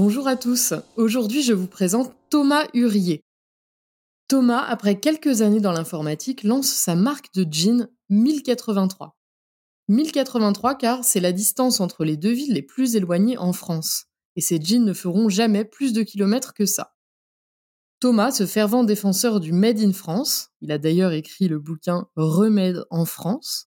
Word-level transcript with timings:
Bonjour 0.00 0.28
à 0.28 0.36
tous. 0.36 0.74
Aujourd'hui, 0.94 1.42
je 1.42 1.52
vous 1.52 1.66
présente 1.66 2.14
Thomas 2.30 2.68
Hurier. 2.72 3.20
Thomas, 4.28 4.62
après 4.62 5.00
quelques 5.00 5.42
années 5.42 5.58
dans 5.58 5.72
l'informatique, 5.72 6.44
lance 6.44 6.68
sa 6.68 6.94
marque 6.94 7.34
de 7.34 7.44
jeans 7.50 7.88
1083. 8.08 9.16
1083 9.88 10.76
car 10.76 11.04
c'est 11.04 11.18
la 11.18 11.32
distance 11.32 11.80
entre 11.80 12.04
les 12.04 12.16
deux 12.16 12.30
villes 12.30 12.54
les 12.54 12.62
plus 12.62 12.94
éloignées 12.94 13.38
en 13.38 13.52
France. 13.52 14.04
Et 14.36 14.40
ces 14.40 14.60
jeans 14.62 14.84
ne 14.84 14.92
feront 14.92 15.28
jamais 15.28 15.64
plus 15.64 15.92
de 15.92 16.04
kilomètres 16.04 16.54
que 16.54 16.64
ça. 16.64 16.94
Thomas, 17.98 18.30
ce 18.30 18.46
fervent 18.46 18.84
défenseur 18.84 19.40
du 19.40 19.52
Made 19.52 19.80
in 19.80 19.92
France, 19.92 20.50
il 20.60 20.70
a 20.70 20.78
d'ailleurs 20.78 21.10
écrit 21.10 21.48
le 21.48 21.58
bouquin 21.58 22.06
Remède 22.14 22.84
en 22.90 23.04
France, 23.04 23.67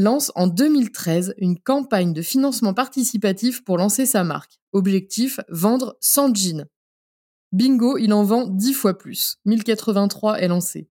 lance 0.00 0.32
en 0.34 0.46
2013 0.46 1.34
une 1.38 1.58
campagne 1.58 2.12
de 2.12 2.22
financement 2.22 2.74
participatif 2.74 3.62
pour 3.64 3.78
lancer 3.78 4.06
sa 4.06 4.24
marque. 4.24 4.58
Objectif, 4.72 5.40
vendre 5.48 5.96
100 6.00 6.34
jeans. 6.34 6.66
Bingo, 7.52 7.98
il 7.98 8.12
en 8.12 8.24
vend 8.24 8.46
10 8.46 8.72
fois 8.74 8.96
plus. 8.96 9.36
1083 9.44 10.40
est 10.40 10.48
lancé. 10.48 10.88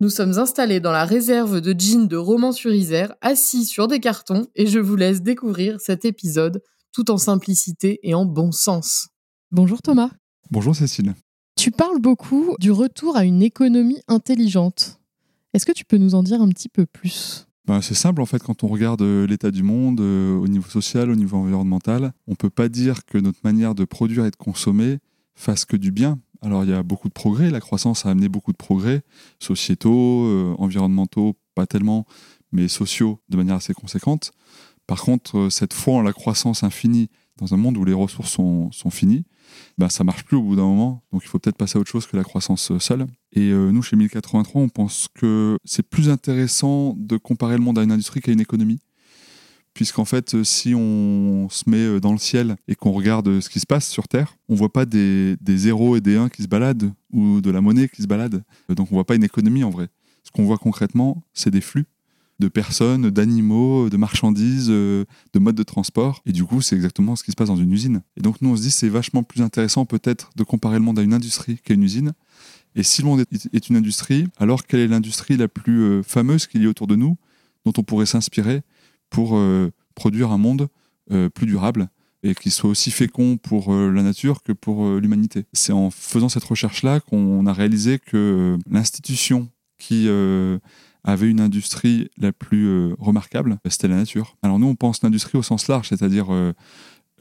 Nous 0.00 0.10
sommes 0.10 0.38
installés 0.38 0.78
dans 0.78 0.92
la 0.92 1.04
réserve 1.04 1.60
de 1.60 1.74
jeans 1.76 2.06
de 2.06 2.16
Romans-sur-Isère, 2.16 3.14
assis 3.20 3.64
sur 3.64 3.88
des 3.88 3.98
cartons, 3.98 4.46
et 4.54 4.66
je 4.66 4.78
vous 4.78 4.94
laisse 4.94 5.22
découvrir 5.22 5.80
cet 5.80 6.04
épisode 6.04 6.62
tout 6.92 7.10
en 7.10 7.18
simplicité 7.18 7.98
et 8.02 8.14
en 8.14 8.24
bon 8.24 8.52
sens. 8.52 9.08
Bonjour 9.50 9.82
Thomas. 9.82 10.10
Bonjour 10.50 10.76
Cécile. 10.76 11.14
Tu 11.56 11.72
parles 11.72 12.00
beaucoup 12.00 12.54
du 12.60 12.70
retour 12.70 13.16
à 13.16 13.24
une 13.24 13.42
économie 13.42 14.00
intelligente. 14.06 15.00
Est-ce 15.54 15.66
que 15.66 15.72
tu 15.72 15.84
peux 15.84 15.96
nous 15.96 16.14
en 16.14 16.22
dire 16.22 16.40
un 16.40 16.48
petit 16.48 16.68
peu 16.68 16.86
plus? 16.86 17.47
Ben, 17.68 17.82
c'est 17.82 17.94
simple 17.94 18.22
en 18.22 18.26
fait 18.26 18.42
quand 18.42 18.64
on 18.64 18.68
regarde 18.68 19.02
euh, 19.02 19.26
l'état 19.26 19.50
du 19.50 19.62
monde 19.62 20.00
euh, 20.00 20.34
au 20.38 20.48
niveau 20.48 20.70
social, 20.70 21.10
au 21.10 21.16
niveau 21.16 21.36
environnemental, 21.36 22.14
on 22.26 22.30
ne 22.30 22.36
peut 22.36 22.48
pas 22.48 22.70
dire 22.70 23.04
que 23.04 23.18
notre 23.18 23.40
manière 23.44 23.74
de 23.74 23.84
produire 23.84 24.24
et 24.24 24.30
de 24.30 24.36
consommer 24.36 25.00
fasse 25.34 25.66
que 25.66 25.76
du 25.76 25.92
bien. 25.92 26.18
Alors 26.40 26.64
il 26.64 26.70
y 26.70 26.72
a 26.72 26.82
beaucoup 26.82 27.08
de 27.08 27.12
progrès, 27.12 27.50
la 27.50 27.60
croissance 27.60 28.06
a 28.06 28.10
amené 28.10 28.30
beaucoup 28.30 28.52
de 28.52 28.56
progrès, 28.56 29.02
sociétaux, 29.38 30.24
euh, 30.24 30.54
environnementaux, 30.56 31.36
pas 31.54 31.66
tellement, 31.66 32.06
mais 32.52 32.68
sociaux 32.68 33.20
de 33.28 33.36
manière 33.36 33.56
assez 33.56 33.74
conséquente. 33.74 34.32
Par 34.86 35.02
contre, 35.02 35.50
cette 35.50 35.74
foi 35.74 35.96
en 35.96 36.02
la 36.02 36.14
croissance 36.14 36.62
infinie 36.62 37.10
dans 37.38 37.54
un 37.54 37.56
monde 37.56 37.76
où 37.76 37.84
les 37.84 37.92
ressources 37.92 38.30
sont, 38.30 38.70
sont 38.72 38.90
finies, 38.90 39.24
ben, 39.78 39.88
ça 39.88 40.04
marche 40.04 40.24
plus 40.24 40.36
au 40.36 40.42
bout 40.42 40.56
d'un 40.56 40.62
moment. 40.62 41.02
Donc 41.12 41.22
il 41.24 41.28
faut 41.28 41.38
peut-être 41.38 41.56
passer 41.56 41.78
à 41.78 41.80
autre 41.80 41.90
chose 41.90 42.06
que 42.06 42.16
la 42.16 42.24
croissance 42.24 42.70
euh, 42.70 42.78
seule. 42.78 43.06
Et 43.32 43.50
euh, 43.50 43.70
nous, 43.70 43.82
chez 43.82 43.96
1083, 43.96 44.62
on 44.62 44.68
pense 44.68 45.08
que 45.14 45.56
c'est 45.64 45.82
plus 45.82 46.10
intéressant 46.10 46.94
de 46.98 47.16
comparer 47.16 47.56
le 47.56 47.62
monde 47.62 47.78
à 47.78 47.82
une 47.82 47.92
industrie 47.92 48.20
qu'à 48.20 48.32
une 48.32 48.40
économie. 48.40 48.80
Puisqu'en 49.74 50.04
fait, 50.04 50.34
euh, 50.34 50.44
si 50.44 50.74
on 50.74 51.48
se 51.50 51.68
met 51.70 52.00
dans 52.00 52.12
le 52.12 52.18
ciel 52.18 52.56
et 52.66 52.74
qu'on 52.74 52.92
regarde 52.92 53.40
ce 53.40 53.48
qui 53.48 53.60
se 53.60 53.66
passe 53.66 53.88
sur 53.88 54.08
Terre, 54.08 54.36
on 54.48 54.54
voit 54.54 54.72
pas 54.72 54.86
des, 54.86 55.36
des 55.40 55.56
0 55.56 55.96
et 55.96 56.00
des 56.00 56.16
1 56.16 56.28
qui 56.28 56.42
se 56.42 56.48
baladent 56.48 56.92
ou 57.12 57.40
de 57.40 57.50
la 57.50 57.60
monnaie 57.60 57.88
qui 57.88 58.02
se 58.02 58.06
balade. 58.06 58.44
Donc 58.68 58.90
on 58.90 58.94
voit 58.94 59.06
pas 59.06 59.14
une 59.14 59.24
économie 59.24 59.64
en 59.64 59.70
vrai. 59.70 59.88
Ce 60.24 60.30
qu'on 60.30 60.44
voit 60.44 60.58
concrètement, 60.58 61.22
c'est 61.32 61.50
des 61.50 61.60
flux 61.60 61.86
de 62.38 62.48
personnes, 62.48 63.10
d'animaux, 63.10 63.90
de 63.90 63.96
marchandises, 63.96 64.68
euh, 64.70 65.04
de 65.32 65.38
modes 65.38 65.56
de 65.56 65.62
transport. 65.62 66.22
Et 66.24 66.32
du 66.32 66.44
coup, 66.44 66.60
c'est 66.60 66.76
exactement 66.76 67.16
ce 67.16 67.24
qui 67.24 67.32
se 67.32 67.36
passe 67.36 67.48
dans 67.48 67.56
une 67.56 67.72
usine. 67.72 68.02
Et 68.16 68.20
donc, 68.20 68.40
nous, 68.40 68.50
on 68.50 68.56
se 68.56 68.62
dit, 68.62 68.70
c'est 68.70 68.88
vachement 68.88 69.22
plus 69.22 69.42
intéressant 69.42 69.84
peut-être 69.86 70.30
de 70.36 70.44
comparer 70.44 70.76
le 70.76 70.84
monde 70.84 70.98
à 70.98 71.02
une 71.02 71.14
industrie 71.14 71.58
qu'à 71.58 71.74
une 71.74 71.82
usine. 71.82 72.12
Et 72.76 72.82
si 72.82 73.02
le 73.02 73.08
monde 73.08 73.24
est 73.52 73.68
une 73.68 73.76
industrie, 73.76 74.28
alors 74.38 74.66
quelle 74.66 74.80
est 74.80 74.88
l'industrie 74.88 75.36
la 75.36 75.48
plus 75.48 75.80
euh, 75.80 76.02
fameuse 76.02 76.46
qu'il 76.46 76.62
y 76.62 76.66
a 76.66 76.68
autour 76.68 76.86
de 76.86 76.94
nous, 76.94 77.16
dont 77.64 77.72
on 77.76 77.82
pourrait 77.82 78.06
s'inspirer 78.06 78.62
pour 79.10 79.36
euh, 79.36 79.70
produire 79.94 80.30
un 80.30 80.38
monde 80.38 80.68
plus 81.32 81.46
durable 81.46 81.88
et 82.22 82.34
qui 82.34 82.50
soit 82.50 82.68
aussi 82.68 82.90
fécond 82.90 83.38
pour 83.38 83.72
la 83.74 84.02
nature 84.02 84.42
que 84.42 84.52
pour 84.52 84.86
l'humanité? 84.98 85.46
C'est 85.54 85.72
en 85.72 85.90
faisant 85.90 86.28
cette 86.28 86.44
recherche-là 86.44 87.00
qu'on 87.00 87.46
a 87.46 87.52
réalisé 87.54 87.98
que 87.98 88.58
l'institution 88.70 89.48
qui 89.78 90.06
avait 91.04 91.28
une 91.28 91.40
industrie 91.40 92.10
la 92.18 92.32
plus 92.32 92.66
euh, 92.66 92.94
remarquable, 92.98 93.58
c'était 93.68 93.88
la 93.88 93.96
nature. 93.96 94.36
Alors 94.42 94.58
nous, 94.58 94.66
on 94.66 94.74
pense 94.74 95.02
l'industrie 95.02 95.38
au 95.38 95.42
sens 95.42 95.68
large, 95.68 95.88
c'est-à-dire 95.88 96.32
euh, 96.32 96.52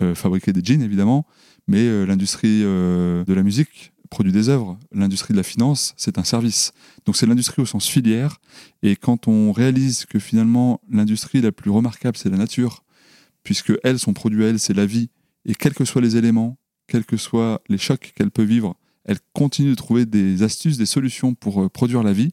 euh, 0.02 0.16
fabriquer 0.16 0.54
des 0.54 0.64
jeans, 0.64 0.82
évidemment, 0.82 1.26
mais 1.68 2.06
l'industrie 2.06 2.62
de 2.62 3.34
la 3.34 3.44
musique 3.44 3.92
produit 4.10 4.32
des 4.32 4.48
œuvres. 4.48 4.80
L'industrie 4.94 5.34
de 5.34 5.38
la 5.38 5.44
finance, 5.44 5.94
c'est 5.98 6.18
un 6.18 6.24
service. 6.24 6.72
Donc 7.06 7.18
c'est 7.18 7.26
l'industrie 7.26 7.62
au 7.62 7.66
sens 7.66 7.88
filière. 7.88 8.40
Et 8.84 8.96
quand 8.96 9.28
on 9.28 9.52
réalise 9.52 10.06
que 10.06 10.18
finalement, 10.18 10.80
l'industrie 10.90 11.42
la 11.42 11.52
plus 11.52 11.70
remarquable, 11.70 12.16
c'est 12.16 12.30
la 12.30 12.38
nature, 12.38 12.86
puisque 13.44 13.74
elle, 13.84 14.00
son 14.00 14.14
produit 14.14 14.46
à 14.46 14.48
elle, 14.48 14.60
c'est 14.60 14.74
la 14.74 14.86
vie, 14.86 15.10
et 15.46 15.56
quels 15.56 15.74
que 15.74 15.84
soient 15.84 16.02
les 16.02 16.16
éléments, 16.16 16.58
quels 16.88 17.04
que 17.04 17.18
soient 17.18 17.62
les 17.68 17.78
chocs 17.78 18.14
qu'elle 18.16 18.32
peut 18.32 18.44
vivre, 18.44 18.78
elle 19.04 19.20
continue 19.34 19.72
de 19.72 19.76
trouver 19.76 20.06
des 20.06 20.42
astuces, 20.44 20.78
des 20.78 20.86
solutions 20.86 21.34
pour 21.34 21.70
produire 21.70 22.02
la 22.02 22.14
vie, 22.14 22.32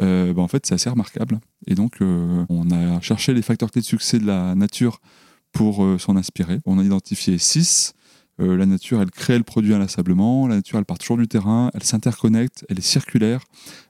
euh, 0.00 0.32
bah, 0.32 0.42
en 0.42 0.48
fait, 0.48 0.66
c'est 0.66 0.74
assez 0.74 0.90
remarquable. 0.90 1.40
Et 1.66 1.74
donc, 1.74 2.00
euh, 2.00 2.44
on 2.48 2.70
a 2.70 3.00
cherché 3.00 3.34
les 3.34 3.42
facteurs 3.42 3.70
clés 3.70 3.82
de 3.82 3.86
succès 3.86 4.18
de 4.18 4.26
la 4.26 4.54
nature 4.54 5.00
pour 5.52 5.84
euh, 5.84 5.98
s'en 5.98 6.16
inspirer. 6.16 6.60
On 6.64 6.78
a 6.78 6.82
identifié 6.82 7.38
six. 7.38 7.94
la 8.38 8.66
nature, 8.66 9.00
elle 9.00 9.10
crée 9.10 9.38
le 9.38 9.44
produit 9.44 9.74
inlassablement. 9.74 10.48
La 10.48 10.56
nature, 10.56 10.78
elle 10.78 10.84
part 10.84 10.98
toujours 10.98 11.18
du 11.18 11.28
terrain. 11.28 11.70
Elle 11.74 11.84
s'interconnecte. 11.84 12.64
Elle 12.68 12.78
est 12.78 12.88
circulaire. 12.96 13.44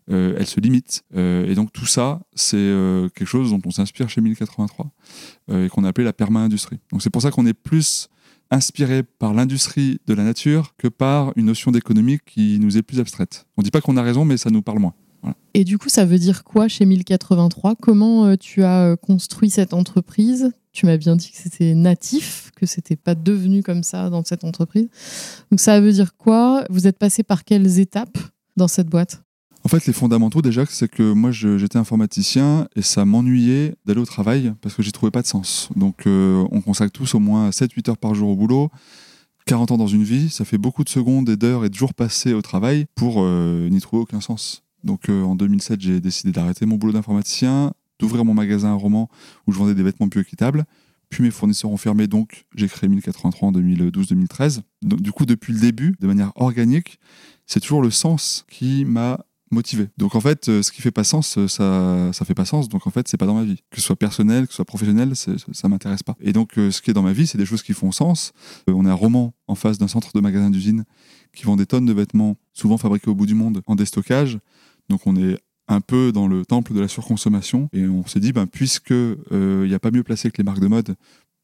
elle 0.08 0.46
se 0.46 0.60
limite. 0.60 1.04
et 1.14 1.54
donc, 1.54 1.72
tout 1.72 1.86
ça, 1.86 2.20
c'est 2.34 2.72
quelque 3.14 3.24
chose 3.24 3.50
dont 3.50 3.60
on 3.64 3.70
s'inspire 3.70 4.10
chez 4.10 4.20
1083 4.20 4.90
et 5.52 5.68
qu'on 5.70 5.84
a 5.84 5.88
appelé 5.88 6.04
la 6.04 6.12
perma-industrie. 6.12 6.80
Donc, 6.90 7.00
c'est 7.00 7.08
pour 7.08 7.22
ça 7.22 7.30
qu'on 7.30 7.46
est 7.46 7.54
plus 7.54 8.08
inspiré 8.50 9.02
par 9.02 9.32
l'industrie 9.32 10.00
de 10.06 10.12
la 10.12 10.24
nature 10.24 10.74
que 10.76 10.88
par 10.88 11.32
une 11.36 11.46
notion 11.46 11.70
d'économie 11.70 12.18
qui 12.26 12.58
nous 12.60 12.76
est 12.76 12.82
plus 12.82 13.00
abstraite. 13.00 13.46
On 13.56 13.62
ne 13.62 13.64
dit 13.64 13.70
pas 13.70 13.80
qu'on 13.80 13.96
a 13.96 14.02
raison, 14.02 14.26
mais 14.26 14.36
ça 14.36 14.50
nous 14.50 14.60
parle 14.60 14.80
moins. 14.80 14.94
Et 15.54 15.64
du 15.64 15.78
coup, 15.78 15.88
ça 15.88 16.04
veut 16.04 16.18
dire 16.18 16.44
quoi 16.44 16.68
chez 16.68 16.86
1083 16.86 17.74
Comment 17.76 18.26
euh, 18.26 18.36
tu 18.36 18.62
as 18.62 18.86
euh, 18.86 18.96
construit 18.96 19.50
cette 19.50 19.74
entreprise? 19.74 20.52
Tu 20.72 20.86
m'as 20.86 20.96
bien 20.96 21.16
dit 21.16 21.30
que 21.30 21.36
c'était 21.36 21.74
natif, 21.74 22.50
que 22.56 22.64
c'était 22.64 22.96
pas 22.96 23.14
devenu 23.14 23.62
comme 23.62 23.82
ça 23.82 24.08
dans 24.08 24.24
cette 24.24 24.44
entreprise. 24.44 24.88
Donc 25.50 25.60
ça 25.60 25.80
veut 25.80 25.92
dire 25.92 26.16
quoi? 26.16 26.64
Vous 26.70 26.86
êtes 26.86 26.98
passé 26.98 27.22
par 27.22 27.44
quelles 27.44 27.78
étapes 27.78 28.16
dans 28.56 28.68
cette 28.68 28.88
boîte? 28.88 29.22
En 29.64 29.68
fait, 29.68 29.86
les 29.86 29.92
fondamentaux, 29.92 30.40
déjà, 30.42 30.64
c'est 30.66 30.88
que 30.88 31.12
moi, 31.12 31.30
j'étais 31.30 31.76
informaticien 31.76 32.66
et 32.74 32.82
ça 32.82 33.04
m'ennuyait 33.04 33.76
d'aller 33.84 34.00
au 34.00 34.06
travail 34.06 34.54
parce 34.60 34.74
que 34.74 34.82
j'y 34.82 34.90
trouvais 34.90 35.12
pas 35.12 35.22
de 35.22 35.26
sens. 35.26 35.68
Donc, 35.76 36.06
euh, 36.06 36.44
on 36.50 36.62
consacre 36.62 36.90
tous 36.90 37.14
au 37.14 37.20
moins 37.20 37.50
7-8 37.50 37.90
heures 37.90 37.98
par 37.98 38.14
jour 38.14 38.30
au 38.30 38.34
boulot. 38.34 38.70
40 39.44 39.72
ans 39.72 39.76
dans 39.76 39.86
une 39.86 40.04
vie, 40.04 40.30
ça 40.30 40.44
fait 40.44 40.58
beaucoup 40.58 40.82
de 40.82 40.88
secondes 40.88 41.28
et 41.28 41.36
d'heures 41.36 41.64
et 41.64 41.68
de 41.68 41.74
jours 41.74 41.94
passés 41.94 42.32
au 42.32 42.42
travail 42.42 42.86
pour 42.94 43.24
n'y 43.24 43.80
trouver 43.80 44.02
aucun 44.02 44.20
sens. 44.20 44.61
Donc 44.84 45.08
euh, 45.08 45.22
en 45.22 45.34
2007, 45.34 45.80
j'ai 45.80 46.00
décidé 46.00 46.32
d'arrêter 46.32 46.66
mon 46.66 46.76
boulot 46.76 46.92
d'informaticien, 46.92 47.72
d'ouvrir 47.98 48.24
mon 48.24 48.34
magasin 48.34 48.70
à 48.70 48.74
roman 48.74 49.08
où 49.46 49.52
je 49.52 49.58
vendais 49.58 49.74
des 49.74 49.82
vêtements 49.82 50.08
plus 50.08 50.22
équitables. 50.22 50.64
Puis 51.08 51.22
mes 51.22 51.30
fournisseurs 51.30 51.70
ont 51.70 51.76
fermé, 51.76 52.06
donc 52.06 52.46
j'ai 52.54 52.68
créé 52.68 52.88
1083 52.88 53.50
en 53.50 53.52
2012-2013. 53.52 54.62
Du 54.82 55.12
coup, 55.12 55.26
depuis 55.26 55.52
le 55.52 55.60
début, 55.60 55.94
de 56.00 56.06
manière 56.06 56.32
organique, 56.36 56.98
c'est 57.46 57.60
toujours 57.60 57.82
le 57.82 57.90
sens 57.90 58.46
qui 58.48 58.86
m'a 58.86 59.20
motivé. 59.50 59.88
Donc 59.98 60.14
en 60.14 60.20
fait, 60.20 60.48
euh, 60.48 60.62
ce 60.62 60.72
qui 60.72 60.80
fait 60.80 60.90
pas 60.90 61.04
sens, 61.04 61.36
euh, 61.36 61.46
ça, 61.48 62.10
ça 62.14 62.24
fait 62.24 62.34
pas 62.34 62.46
sens. 62.46 62.70
Donc 62.70 62.86
en 62.86 62.90
fait, 62.90 63.08
c'est 63.08 63.18
pas 63.18 63.26
dans 63.26 63.34
ma 63.34 63.44
vie. 63.44 63.62
Que 63.70 63.76
ce 63.76 63.86
soit 63.86 63.96
personnel, 63.96 64.46
que 64.46 64.52
ce 64.52 64.56
soit 64.56 64.64
professionnel, 64.64 65.12
ça 65.14 65.68
m'intéresse 65.68 66.02
pas. 66.02 66.16
Et 66.20 66.32
donc, 66.32 66.52
ce 66.56 66.80
qui 66.80 66.90
est 66.90 66.94
dans 66.94 67.02
ma 67.02 67.12
vie, 67.12 67.26
c'est 67.26 67.36
des 67.36 67.44
choses 67.44 67.62
qui 67.62 67.74
font 67.74 67.92
sens. 67.92 68.32
On 68.66 68.86
est 68.86 68.90
à 68.90 68.94
Roman, 68.94 69.34
en 69.48 69.54
face 69.54 69.76
d'un 69.76 69.88
centre 69.88 70.12
de 70.14 70.20
magasin 70.20 70.48
d'usine, 70.48 70.84
qui 71.34 71.44
vend 71.44 71.56
des 71.56 71.66
tonnes 71.66 71.84
de 71.84 71.92
vêtements, 71.92 72.36
souvent 72.54 72.78
fabriqués 72.78 73.10
au 73.10 73.14
bout 73.14 73.26
du 73.26 73.34
monde, 73.34 73.60
en 73.66 73.74
déstockage. 73.74 74.38
Donc 74.92 75.06
on 75.06 75.16
est 75.16 75.38
un 75.68 75.80
peu 75.80 76.12
dans 76.12 76.28
le 76.28 76.44
temple 76.44 76.74
de 76.74 76.80
la 76.80 76.86
surconsommation 76.86 77.70
et 77.72 77.86
on 77.86 78.06
s'est 78.06 78.20
dit, 78.20 78.32
ben, 78.32 78.46
puisque 78.46 78.90
il 78.90 79.16
euh, 79.32 79.66
n'y 79.66 79.72
a 79.72 79.78
pas 79.78 79.90
mieux 79.90 80.02
placé 80.02 80.30
que 80.30 80.36
les 80.36 80.44
marques 80.44 80.60
de 80.60 80.66
mode 80.66 80.96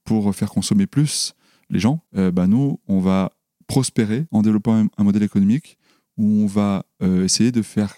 pour 0.04 0.34
faire 0.34 0.50
consommer 0.50 0.86
plus 0.86 1.34
les 1.70 1.78
gens, 1.78 2.02
euh, 2.14 2.30
ben, 2.30 2.46
nous, 2.46 2.78
on 2.88 3.00
va 3.00 3.32
prospérer 3.66 4.26
en 4.30 4.42
développant 4.42 4.86
un, 4.98 5.02
modèle 5.04 5.22
économique 5.22 5.78
où 6.18 6.42
on 6.42 6.46
va 6.46 6.84
euh, 7.02 7.24
essayer 7.24 7.50
de 7.50 7.62
faire 7.62 7.94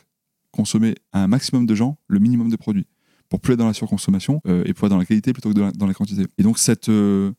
consommer 0.52 0.94
à 1.12 1.24
un 1.24 1.26
maximum 1.26 1.66
de 1.66 1.74
gens 1.74 1.98
le 2.06 2.20
minimum 2.20 2.48
de 2.48 2.56
produits 2.56 2.86
pour 3.28 3.40
plus 3.40 3.54
être 3.54 3.58
dans 3.58 3.66
la 3.66 3.74
surconsommation 3.74 4.40
et 4.44 4.74
pour 4.74 4.86
être 4.86 4.90
dans 4.90 4.98
la 4.98 5.04
qualité 5.04 5.32
plutôt 5.32 5.52
que 5.52 5.76
dans 5.76 5.86
la 5.86 5.94
quantité. 5.94 6.26
Et 6.36 6.42
donc 6.42 6.58
Ce 6.58 7.32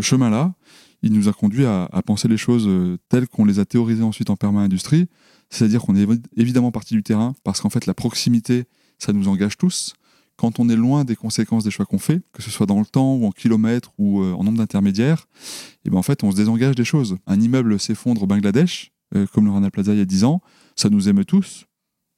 chemin-là, 0.00 0.52
il 1.02 1.12
nous 1.12 1.28
a 1.28 1.32
conduit 1.32 1.64
à, 1.64 1.88
penser 2.04 2.26
les 2.26 2.36
choses 2.36 2.68
telles 3.08 3.28
qu'on 3.28 3.44
les 3.44 3.60
a 3.60 3.64
théorisées 3.64 4.02
ensuite 4.02 4.30
en 4.30 4.36
perma-industrie, 4.36 5.06
c'est-à-dire 5.50 5.82
qu'on 5.82 5.96
est 5.96 6.06
évidemment 6.36 6.70
parti 6.70 6.94
du 6.94 7.02
terrain, 7.02 7.34
parce 7.44 7.60
qu'en 7.60 7.70
fait 7.70 7.86
la 7.86 7.94
proximité, 7.94 8.64
ça 8.98 9.12
nous 9.12 9.28
engage 9.28 9.56
tous. 9.56 9.94
Quand 10.36 10.60
on 10.60 10.68
est 10.68 10.76
loin 10.76 11.04
des 11.04 11.16
conséquences 11.16 11.64
des 11.64 11.70
choix 11.70 11.84
qu'on 11.84 11.98
fait, 11.98 12.20
que 12.32 12.42
ce 12.42 12.50
soit 12.50 12.66
dans 12.66 12.78
le 12.78 12.86
temps 12.86 13.16
ou 13.16 13.26
en 13.26 13.32
kilomètres 13.32 13.92
ou 13.98 14.22
euh, 14.22 14.32
en 14.34 14.44
nombre 14.44 14.58
d'intermédiaires, 14.58 15.26
et 15.32 15.78
eh 15.86 15.90
ben 15.90 15.98
en 15.98 16.02
fait 16.02 16.22
on 16.22 16.30
se 16.30 16.36
désengage 16.36 16.76
des 16.76 16.84
choses. 16.84 17.16
Un 17.26 17.40
immeuble 17.40 17.80
s'effondre 17.80 18.22
au 18.22 18.26
Bangladesh, 18.26 18.92
euh, 19.16 19.26
comme 19.32 19.46
le 19.46 19.50
Rana 19.50 19.70
Plaza 19.70 19.94
il 19.94 19.98
y 19.98 20.02
a 20.02 20.04
10 20.04 20.24
ans, 20.24 20.40
ça 20.76 20.90
nous 20.90 21.08
émeut 21.08 21.24
tous, 21.24 21.64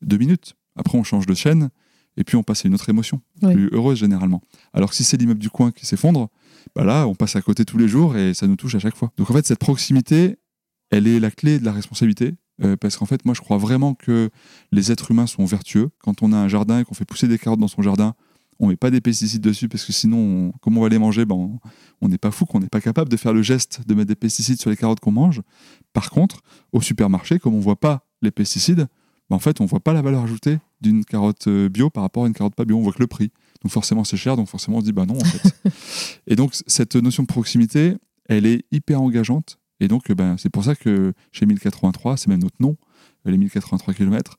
deux 0.03 0.19
minutes. 0.19 0.55
Après 0.77 0.99
on 0.99 1.05
change 1.05 1.27
de 1.27 1.35
chaîne, 1.35 1.71
et 2.17 2.25
puis 2.25 2.37
on 2.37 2.43
passe 2.43 2.65
à 2.65 2.69
une 2.69 2.75
autre 2.75 2.89
émotion, 2.89 3.23
plus 3.41 3.71
heureuse 3.73 3.99
généralement. 3.99 4.43
Alors 4.73 4.91
que 4.91 4.97
si 4.97 5.05
c'est 5.05 5.17
l'immeuble 5.17 5.41
du 5.41 5.49
coin 5.49 5.71
qui 5.71 5.87
s'effondre, 5.87 6.29
bah 6.75 6.85
là, 6.85 7.07
on 7.07 7.15
passe 7.15 7.37
à 7.37 7.43
côté 7.43 7.65
tous 7.65 7.79
les 7.79 7.89
jours 7.89 8.17
et 8.17 8.35
ça 8.35 8.47
nous 8.47 8.57
touche 8.57 8.75
à 8.75 8.79
chaque 8.79 8.97
fois. 8.97 9.13
Donc 9.17 9.31
en 9.31 9.35
fait, 9.35 9.47
cette 9.47 9.59
proximité, 9.59 10.37
elle 10.91 11.07
est 11.07 11.21
la 11.21 11.31
clé 11.31 11.59
de 11.59 11.65
la 11.65 11.73
responsabilité. 11.73 12.35
Euh, 12.63 12.77
parce 12.77 12.97
qu'en 12.97 13.07
fait, 13.07 13.25
moi, 13.25 13.35
je 13.35 13.41
crois 13.41 13.57
vraiment 13.57 13.95
que 13.95 14.31
les 14.73 14.93
êtres 14.93 15.11
humains 15.11 15.27
sont 15.27 15.45
vertueux. 15.45 15.91
Quand 15.99 16.23
on 16.23 16.33
a 16.33 16.37
un 16.37 16.49
jardin 16.49 16.81
et 16.81 16.85
qu'on 16.85 16.95
fait 16.95 17.05
pousser 17.05 17.29
des 17.29 17.39
carottes 17.39 17.61
dans 17.61 17.69
son 17.69 17.83
jardin, 17.83 18.15
on 18.59 18.67
met 18.67 18.77
pas 18.77 18.91
des 18.91 19.01
pesticides 19.01 19.41
dessus 19.41 19.69
parce 19.69 19.85
que 19.85 19.93
sinon, 19.93 20.53
comment 20.61 20.81
on 20.81 20.83
va 20.83 20.91
les 20.91 20.99
manger? 20.99 21.25
Ben, 21.25 21.59
On 22.03 22.09
n'est 22.09 22.19
pas 22.19 22.31
fou, 22.31 22.45
qu'on 22.45 22.61
n'est 22.61 22.69
pas 22.69 22.83
capable 22.83 23.11
de 23.11 23.17
faire 23.17 23.33
le 23.33 23.43
geste 23.43 23.81
de 23.87 23.95
mettre 23.95 24.09
des 24.09 24.15
pesticides 24.15 24.61
sur 24.61 24.69
les 24.69 24.77
carottes 24.77 25.01
qu'on 25.01 25.13
mange. 25.13 25.41
Par 25.95 26.11
contre, 26.11 26.43
au 26.73 26.83
supermarché, 26.83 27.39
comme 27.39 27.55
on 27.55 27.61
voit 27.61 27.81
pas 27.81 28.07
les 28.21 28.31
pesticides, 28.31 28.87
ben, 29.31 29.37
en 29.37 29.39
fait, 29.39 29.61
on 29.63 29.65
voit 29.65 29.81
pas 29.81 29.95
la 29.95 30.03
valeur 30.03 30.23
ajoutée 30.23 30.59
d'une 30.83 31.05
carotte 31.05 31.47
euh, 31.47 31.71
bio 31.71 31.89
par 31.89 32.03
rapport 32.03 32.25
à 32.25 32.27
une 32.27 32.35
carotte 32.35 32.55
pas 32.55 32.67
bio. 32.67 32.77
On 32.77 32.83
voit 32.83 32.93
que 32.93 33.01
le 33.01 33.07
prix. 33.07 33.31
Donc 33.63 33.73
forcément, 33.73 34.05
c'est 34.05 34.17
cher, 34.17 34.37
donc 34.37 34.49
forcément, 34.49 34.79
on 34.79 34.81
se 34.81 34.87
dit, 34.87 34.93
bah 34.93 35.07
non, 35.07 35.17
en 35.17 35.25
fait. 35.25 35.55
et 36.27 36.37
donc, 36.37 36.55
cette 36.67 36.97
notion 36.97 37.23
de 37.23 37.29
proximité, 37.29 37.97
elle 38.27 38.45
est 38.45 38.65
hyper 38.73 39.01
engageante. 39.01 39.59
Et 39.81 39.89
donc, 39.89 40.13
ben, 40.13 40.37
c'est 40.39 40.51
pour 40.51 40.65
ça 40.65 40.75
que 40.75 41.13
chez 41.33 41.47
1083, 41.47 42.17
c'est 42.17 42.29
même 42.29 42.43
notre 42.43 42.61
nom, 42.61 42.77
les 43.25 43.39
1083 43.39 43.95
km, 43.95 44.37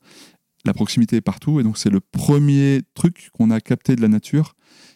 la 0.64 0.72
proximité 0.72 1.16
est 1.16 1.20
partout. 1.20 1.60
Et 1.60 1.62
donc, 1.62 1.78
c'est 1.78 1.90
le 1.90 2.00
premier 2.00 2.82
truc 2.94 3.30
qu'on 3.32 3.50
a 3.50 3.60
capté 3.60 3.96
de 3.96 4.00
la 4.00 4.08
nature, 4.08 4.54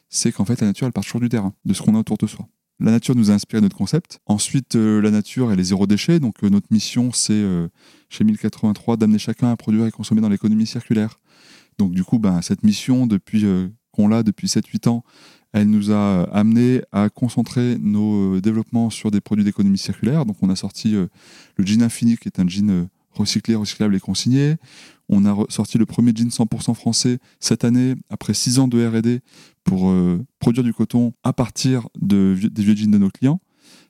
c'est 0.08 0.32
qu'en 0.32 0.44
fait, 0.44 0.60
la 0.60 0.68
nature, 0.68 0.86
elle 0.86 0.92
part 0.92 1.04
toujours 1.04 1.20
du 1.20 1.28
terrain, 1.28 1.52
de 1.64 1.74
ce 1.74 1.82
qu'on 1.82 1.94
a 1.94 1.98
autour 1.98 2.16
de 2.16 2.26
soi. 2.26 2.48
La 2.78 2.90
nature 2.90 3.14
nous 3.14 3.30
a 3.30 3.34
inspiré 3.34 3.62
notre 3.62 3.76
concept. 3.76 4.20
Ensuite, 4.26 4.76
euh, 4.76 5.00
la 5.00 5.10
nature, 5.10 5.50
elle 5.50 5.58
est 5.58 5.64
zéro 5.64 5.86
déchet. 5.86 6.20
Donc, 6.20 6.44
euh, 6.44 6.50
notre 6.50 6.66
mission, 6.70 7.10
c'est 7.10 7.32
euh, 7.32 7.68
chez 8.10 8.22
1083 8.22 8.98
d'amener 8.98 9.18
chacun 9.18 9.50
à 9.50 9.56
produire 9.56 9.86
et 9.86 9.90
consommer 9.90 10.20
dans 10.20 10.28
l'économie 10.28 10.66
circulaire. 10.66 11.18
Donc, 11.78 11.92
du 11.92 12.04
coup, 12.04 12.18
ben, 12.18 12.42
cette 12.42 12.62
mission, 12.62 13.06
depuis 13.06 13.44
qu'on 13.92 14.08
l'a 14.08 14.22
depuis 14.22 14.46
7-8 14.46 14.88
ans, 14.88 15.04
elle 15.56 15.70
nous 15.70 15.90
a 15.90 16.24
amené 16.24 16.82
à 16.92 17.08
concentrer 17.08 17.78
nos 17.80 18.36
euh, 18.36 18.40
développements 18.42 18.90
sur 18.90 19.10
des 19.10 19.22
produits 19.22 19.44
d'économie 19.44 19.78
circulaire. 19.78 20.26
Donc 20.26 20.36
on 20.42 20.50
a 20.50 20.56
sorti 20.56 20.94
euh, 20.94 21.06
le 21.56 21.64
jean 21.64 21.82
infini, 21.82 22.18
qui 22.18 22.28
est 22.28 22.38
un 22.38 22.46
jean 22.46 22.70
euh, 22.70 22.84
recyclé, 23.12 23.54
recyclable 23.54 23.96
et 23.96 24.00
consigné. 24.00 24.56
On 25.08 25.24
a 25.24 25.34
sorti 25.48 25.78
le 25.78 25.86
premier 25.86 26.12
jean 26.14 26.28
100% 26.28 26.74
français 26.74 27.18
cette 27.40 27.64
année, 27.64 27.94
après 28.10 28.34
6 28.34 28.58
ans 28.58 28.68
de 28.68 28.86
R&D, 28.86 29.20
pour 29.64 29.92
produire 30.38 30.64
du 30.64 30.74
coton 30.74 31.12
à 31.22 31.32
partir 31.32 31.88
de, 31.98 32.36
des 32.42 32.62
vieux 32.62 32.76
jeans 32.76 32.90
de 32.90 32.98
nos 32.98 33.10
clients. 33.10 33.40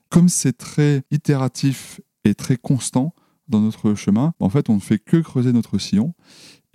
Comme 0.09 0.29
c'est 0.29 0.53
très 0.53 1.03
itératif 1.11 1.99
et 2.23 2.33
très 2.33 2.55
constant 2.55 3.13
dans 3.49 3.59
notre 3.59 3.93
chemin, 3.95 4.33
en 4.39 4.49
fait, 4.49 4.69
on 4.69 4.75
ne 4.75 4.79
fait 4.79 4.99
que 4.99 5.17
creuser 5.17 5.51
notre 5.51 5.77
sillon 5.79 6.13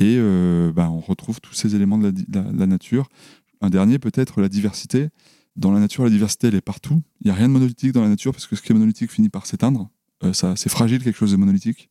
et 0.03 0.17
euh, 0.19 0.73
bah, 0.73 0.91
on 0.91 1.01
retrouve 1.01 1.41
tous 1.41 1.55
ces 1.55 1.75
éléments 1.77 1.99
de 1.99 2.13
la, 2.33 2.67
nature. 2.67 3.09
Un 3.63 3.71
dernier, 3.71 3.99
peut-être, 3.99 4.41
la 4.41 4.49
diversité. 4.49 5.09
Dans 5.57 5.71
la 5.71 5.81
nature, 5.81 6.05
la 6.05 6.11
diversité, 6.11 6.49
elle 6.49 6.57
est 6.57 6.61
partout. 6.61 7.01
Il 7.21 7.27
n'y 7.27 7.31
a 7.31 7.35
rien 7.35 7.49
de 7.49 7.53
monolithique 7.53 7.93
dans 7.93 8.03
la 8.03 8.09
nature 8.09 8.33
parce 8.33 8.47
que 8.47 8.57
ce 8.57 8.63
qui 8.63 8.73
est 8.73 8.75
monolithique 8.75 9.11
finit 9.11 9.29
par 9.29 9.47
s'éteindre. 9.47 9.89
Euh, 10.25 10.33
c'est 10.33 10.69
fragile, 10.69 11.03
quelque 11.03 11.17
chose 11.17 11.33
de 11.33 11.37
monolithique. 11.37 11.89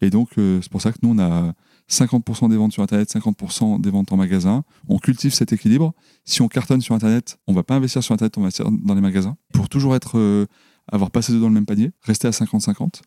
Et 0.00 0.10
donc, 0.10 0.30
euh, 0.38 0.60
c'est 0.62 0.70
pour 0.70 0.82
ça 0.82 0.92
que 0.92 0.98
nous, 1.02 1.10
on 1.10 1.18
a 1.18 1.52
50% 1.90 2.50
des 2.50 2.56
ventes 2.56 2.72
sur 2.72 2.82
Internet, 2.82 3.10
50% 3.10 3.80
des 3.80 3.90
ventes 3.90 4.12
en 4.12 4.16
magasin. 4.16 4.64
On 4.88 4.98
cultive 4.98 5.32
cet 5.32 5.52
équilibre. 5.52 5.94
Si 6.24 6.42
on 6.42 6.48
cartonne 6.48 6.80
sur 6.80 6.94
Internet, 6.94 7.38
on 7.46 7.52
va 7.52 7.62
pas 7.62 7.76
investir 7.76 8.02
sur 8.02 8.12
Internet, 8.12 8.36
on 8.36 8.40
va 8.42 8.46
investir 8.46 8.70
dans 8.70 8.94
les 8.94 9.00
magasins 9.00 9.36
pour 9.52 9.68
toujours 9.68 9.94
être 9.94 10.46
avoir 10.90 11.10
passé 11.10 11.32
deux 11.32 11.40
dans 11.40 11.48
le 11.48 11.54
même 11.54 11.66
panier, 11.66 11.90
rester 12.02 12.28
à 12.28 12.30
50-50. 12.30 13.00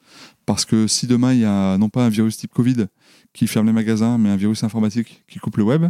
Parce 0.45 0.65
que 0.65 0.87
si 0.87 1.07
demain, 1.07 1.33
il 1.33 1.39
y 1.39 1.45
a 1.45 1.77
non 1.77 1.89
pas 1.89 2.05
un 2.05 2.09
virus 2.09 2.37
type 2.37 2.53
Covid 2.53 2.87
qui 3.33 3.47
ferme 3.47 3.67
les 3.67 3.73
magasins, 3.73 4.17
mais 4.17 4.29
un 4.29 4.35
virus 4.35 4.63
informatique 4.63 5.23
qui 5.27 5.39
coupe 5.39 5.57
le 5.57 5.63
web, 5.63 5.85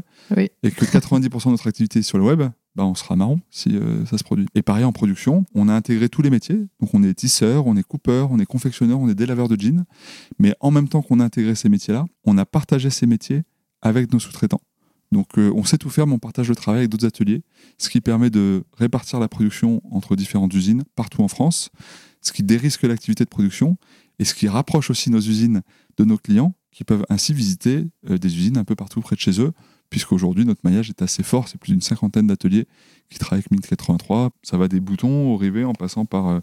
et 0.63 0.71
que 0.71 0.85
90% 0.85 1.45
de 1.45 1.49
notre 1.51 1.67
activité 1.67 1.99
est 1.99 2.03
sur 2.03 2.17
le 2.17 2.23
web, 2.23 2.43
bah, 2.75 2.85
on 2.85 2.95
sera 2.95 3.15
marron 3.15 3.39
si 3.49 3.75
euh, 3.75 4.05
ça 4.05 4.17
se 4.17 4.23
produit. 4.23 4.45
Et 4.55 4.61
pareil 4.61 4.85
en 4.85 4.91
production, 4.91 5.45
on 5.55 5.67
a 5.67 5.73
intégré 5.73 6.09
tous 6.09 6.21
les 6.21 6.29
métiers. 6.29 6.67
Donc 6.79 6.93
on 6.93 7.03
est 7.03 7.13
tisseur, 7.13 7.67
on 7.67 7.75
est 7.75 7.83
coupeur, 7.83 8.31
on 8.31 8.39
est 8.39 8.45
confectionneur, 8.45 8.99
on 8.99 9.09
est 9.09 9.15
délaveur 9.15 9.47
de 9.47 9.59
jeans. 9.59 9.85
Mais 10.37 10.55
en 10.59 10.71
même 10.71 10.87
temps 10.87 11.01
qu'on 11.01 11.19
a 11.19 11.23
intégré 11.25 11.55
ces 11.55 11.69
métiers-là, 11.69 12.05
on 12.25 12.37
a 12.37 12.45
partagé 12.45 12.89
ces 12.89 13.07
métiers 13.07 13.43
avec 13.81 14.13
nos 14.13 14.19
sous-traitants. 14.19 14.61
Donc 15.11 15.37
euh, 15.37 15.51
on 15.55 15.63
sait 15.63 15.77
tout 15.77 15.89
faire, 15.89 16.05
mais 16.07 16.13
on 16.13 16.19
partage 16.19 16.49
le 16.49 16.55
travail 16.55 16.79
avec 16.79 16.91
d'autres 16.91 17.07
ateliers, 17.07 17.41
ce 17.77 17.89
qui 17.89 18.01
permet 18.01 18.29
de 18.29 18.63
répartir 18.77 19.19
la 19.19 19.27
production 19.27 19.81
entre 19.91 20.15
différentes 20.15 20.53
usines 20.53 20.83
partout 20.95 21.23
en 21.23 21.27
France, 21.27 21.69
ce 22.21 22.31
qui 22.31 22.43
dérisque 22.43 22.83
l'activité 22.83 23.23
de 23.23 23.29
production 23.29 23.77
et 24.19 24.25
ce 24.25 24.33
qui 24.33 24.47
rapproche 24.47 24.89
aussi 24.89 25.09
nos 25.09 25.19
usines 25.19 25.61
de 25.97 26.03
nos 26.03 26.17
clients 26.17 26.53
qui 26.71 26.83
peuvent 26.83 27.05
ainsi 27.09 27.33
visiter 27.33 27.87
euh, 28.09 28.17
des 28.17 28.37
usines 28.37 28.57
un 28.57 28.63
peu 28.63 28.75
partout 28.75 29.01
près 29.01 29.15
de 29.15 29.21
chez 29.21 29.41
eux, 29.41 29.51
puisqu'aujourd'hui 29.89 30.45
notre 30.45 30.61
maillage 30.63 30.89
est 30.89 31.01
assez 31.01 31.23
fort, 31.23 31.47
c'est 31.47 31.57
plus 31.57 31.71
d'une 31.71 31.81
cinquantaine 31.81 32.27
d'ateliers 32.27 32.67
qui 33.09 33.17
travaillent 33.17 33.39
avec 33.39 33.51
1083, 33.51 34.29
ça 34.43 34.57
va 34.57 34.67
des 34.67 34.79
boutons 34.79 35.33
au 35.33 35.37
rivet 35.37 35.63
en 35.63 35.73
passant 35.73 36.05
par 36.05 36.27
euh, 36.27 36.39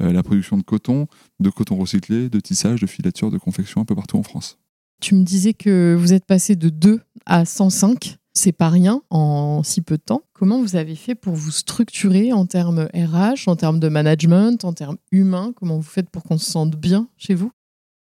la 0.00 0.22
production 0.22 0.56
de 0.56 0.62
coton, 0.62 1.06
de 1.40 1.50
coton 1.50 1.76
recyclé, 1.76 2.30
de 2.30 2.40
tissage, 2.40 2.80
de 2.80 2.86
filature, 2.86 3.30
de 3.30 3.38
confection 3.38 3.82
un 3.82 3.84
peu 3.84 3.94
partout 3.94 4.16
en 4.16 4.22
France. 4.22 4.58
Tu 5.00 5.14
me 5.14 5.22
disais 5.24 5.52
que 5.52 5.94
vous 5.98 6.12
êtes 6.12 6.24
passé 6.24 6.56
de 6.56 6.68
2 6.68 7.00
à 7.26 7.44
105. 7.44 8.16
C'est 8.32 8.52
pas 8.52 8.68
rien 8.68 9.02
en 9.10 9.62
si 9.62 9.80
peu 9.80 9.96
de 9.96 10.02
temps. 10.02 10.22
Comment 10.34 10.60
vous 10.60 10.76
avez 10.76 10.94
fait 10.94 11.14
pour 11.14 11.34
vous 11.34 11.50
structurer 11.50 12.32
en 12.32 12.46
termes 12.46 12.88
RH, 12.94 13.48
en 13.48 13.56
termes 13.56 13.80
de 13.80 13.88
management, 13.88 14.64
en 14.64 14.72
termes 14.72 14.98
humains? 15.10 15.52
Comment 15.56 15.76
vous 15.76 15.82
faites 15.82 16.10
pour 16.10 16.22
qu'on 16.22 16.38
se 16.38 16.50
sente 16.50 16.76
bien 16.76 17.08
chez 17.16 17.34
vous? 17.34 17.50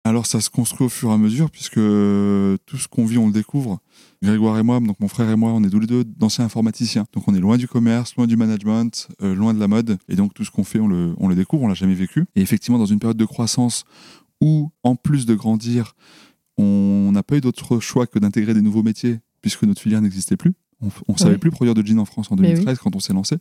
Alors 0.04 0.24
ça 0.24 0.40
se 0.40 0.48
construit 0.48 0.86
au 0.86 0.88
fur 0.88 1.10
et 1.10 1.12
à 1.12 1.18
mesure 1.18 1.50
puisque 1.50 1.74
tout 1.74 2.76
ce 2.76 2.88
qu'on 2.88 3.04
vit 3.04 3.18
on 3.18 3.26
le 3.26 3.32
découvre. 3.32 3.78
Grégoire 4.22 4.58
et 4.58 4.62
moi, 4.62 4.80
donc 4.80 4.98
mon 5.00 5.08
frère 5.08 5.28
et 5.28 5.36
moi, 5.36 5.52
on 5.52 5.62
est 5.64 5.70
tous 5.70 5.80
les 5.80 5.86
deux 5.86 6.04
d'anciens 6.04 6.46
informaticiens. 6.46 7.04
Donc 7.12 7.28
on 7.28 7.34
est 7.34 7.40
loin 7.40 7.58
du 7.58 7.68
commerce, 7.68 8.16
loin 8.16 8.26
du 8.26 8.36
management, 8.36 9.08
euh, 9.22 9.34
loin 9.34 9.52
de 9.52 9.60
la 9.60 9.68
mode. 9.68 9.98
Et 10.08 10.16
donc 10.16 10.32
tout 10.32 10.44
ce 10.44 10.50
qu'on 10.50 10.64
fait, 10.64 10.80
on 10.80 10.88
le, 10.88 11.14
on 11.18 11.28
le 11.28 11.34
découvre, 11.34 11.64
on 11.64 11.68
l'a 11.68 11.74
jamais 11.74 11.94
vécu. 11.94 12.24
Et 12.36 12.40
effectivement, 12.40 12.78
dans 12.78 12.86
une 12.86 12.98
période 12.98 13.18
de 13.18 13.24
croissance 13.26 13.84
où, 14.40 14.70
en 14.82 14.96
plus 14.96 15.26
de 15.26 15.34
grandir, 15.34 15.94
on 16.58 17.10
n'a 17.12 17.22
pas 17.22 17.36
eu 17.36 17.40
d'autre 17.40 17.80
choix 17.80 18.06
que 18.06 18.18
d'intégrer 18.18 18.54
des 18.54 18.62
nouveaux 18.62 18.82
métiers 18.82 19.20
puisque 19.40 19.62
notre 19.62 19.80
filière 19.80 20.02
n'existait 20.02 20.36
plus. 20.36 20.54
On 20.80 21.12
ne 21.12 21.18
savait 21.18 21.38
plus 21.38 21.50
produire 21.50 21.74
de 21.74 21.84
jeans 21.84 21.98
en 21.98 22.04
France 22.04 22.30
en 22.30 22.36
2013 22.36 22.78
quand 22.78 22.94
on 22.94 23.00
s'est 23.00 23.12
lancé. 23.12 23.36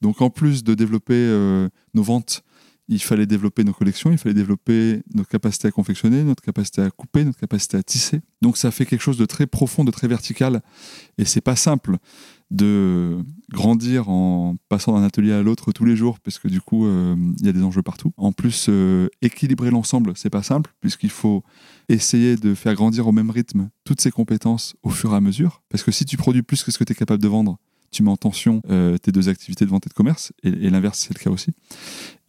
Donc 0.00 0.20
en 0.20 0.30
plus 0.30 0.64
de 0.64 0.74
développer 0.74 1.14
euh, 1.14 1.68
nos 1.94 2.02
ventes, 2.02 2.42
il 2.88 3.02
fallait 3.02 3.26
développer 3.26 3.64
nos 3.64 3.74
collections, 3.74 4.10
il 4.10 4.18
fallait 4.18 4.34
développer 4.34 5.02
notre 5.14 5.28
capacité 5.28 5.68
à 5.68 5.70
confectionner, 5.70 6.24
notre 6.24 6.42
capacité 6.42 6.80
à 6.80 6.90
couper, 6.90 7.24
notre 7.24 7.38
capacité 7.38 7.76
à 7.76 7.82
tisser. 7.82 8.20
Donc 8.40 8.56
ça 8.56 8.70
fait 8.70 8.86
quelque 8.86 9.02
chose 9.02 9.18
de 9.18 9.26
très 9.26 9.46
profond, 9.46 9.84
de 9.84 9.90
très 9.90 10.08
vertical. 10.08 10.62
Et 11.18 11.26
c'est 11.26 11.42
pas 11.42 11.56
simple 11.56 11.98
de 12.50 13.18
grandir 13.52 14.08
en 14.08 14.56
passant 14.70 14.94
d'un 14.94 15.02
atelier 15.02 15.32
à 15.32 15.42
l'autre 15.42 15.70
tous 15.72 15.84
les 15.84 15.96
jours, 15.96 16.18
parce 16.20 16.38
que 16.38 16.48
du 16.48 16.62
coup, 16.62 16.86
euh, 16.86 17.14
il 17.40 17.46
y 17.46 17.48
a 17.50 17.52
des 17.52 17.62
enjeux 17.62 17.82
partout. 17.82 18.12
En 18.16 18.32
plus, 18.32 18.66
euh, 18.70 19.08
équilibrer 19.20 19.70
l'ensemble, 19.70 20.12
c'est 20.16 20.30
pas 20.30 20.42
simple, 20.42 20.74
puisqu'il 20.80 21.10
faut 21.10 21.44
essayer 21.90 22.36
de 22.36 22.54
faire 22.54 22.74
grandir 22.74 23.06
au 23.06 23.12
même 23.12 23.30
rythme 23.30 23.68
toutes 23.84 24.00
ces 24.00 24.10
compétences 24.10 24.76
au 24.82 24.88
fur 24.88 25.12
et 25.12 25.16
à 25.16 25.20
mesure. 25.20 25.62
Parce 25.68 25.82
que 25.82 25.90
si 25.90 26.06
tu 26.06 26.16
produis 26.16 26.42
plus 26.42 26.62
que 26.62 26.70
ce 26.70 26.78
que 26.78 26.84
tu 26.84 26.92
es 26.92 26.96
capable 26.96 27.22
de 27.22 27.28
vendre, 27.28 27.58
tu 27.90 28.02
mets 28.02 28.10
en 28.10 28.16
tension 28.16 28.60
euh, 28.70 28.98
tes 28.98 29.12
deux 29.12 29.28
activités 29.28 29.64
de 29.64 29.70
vente 29.70 29.86
et 29.86 29.90
de 29.90 29.94
commerce, 29.94 30.32
et, 30.42 30.50
l'inverse, 30.70 30.98
c'est 30.98 31.16
le 31.16 31.22
cas 31.22 31.30
aussi. 31.30 31.50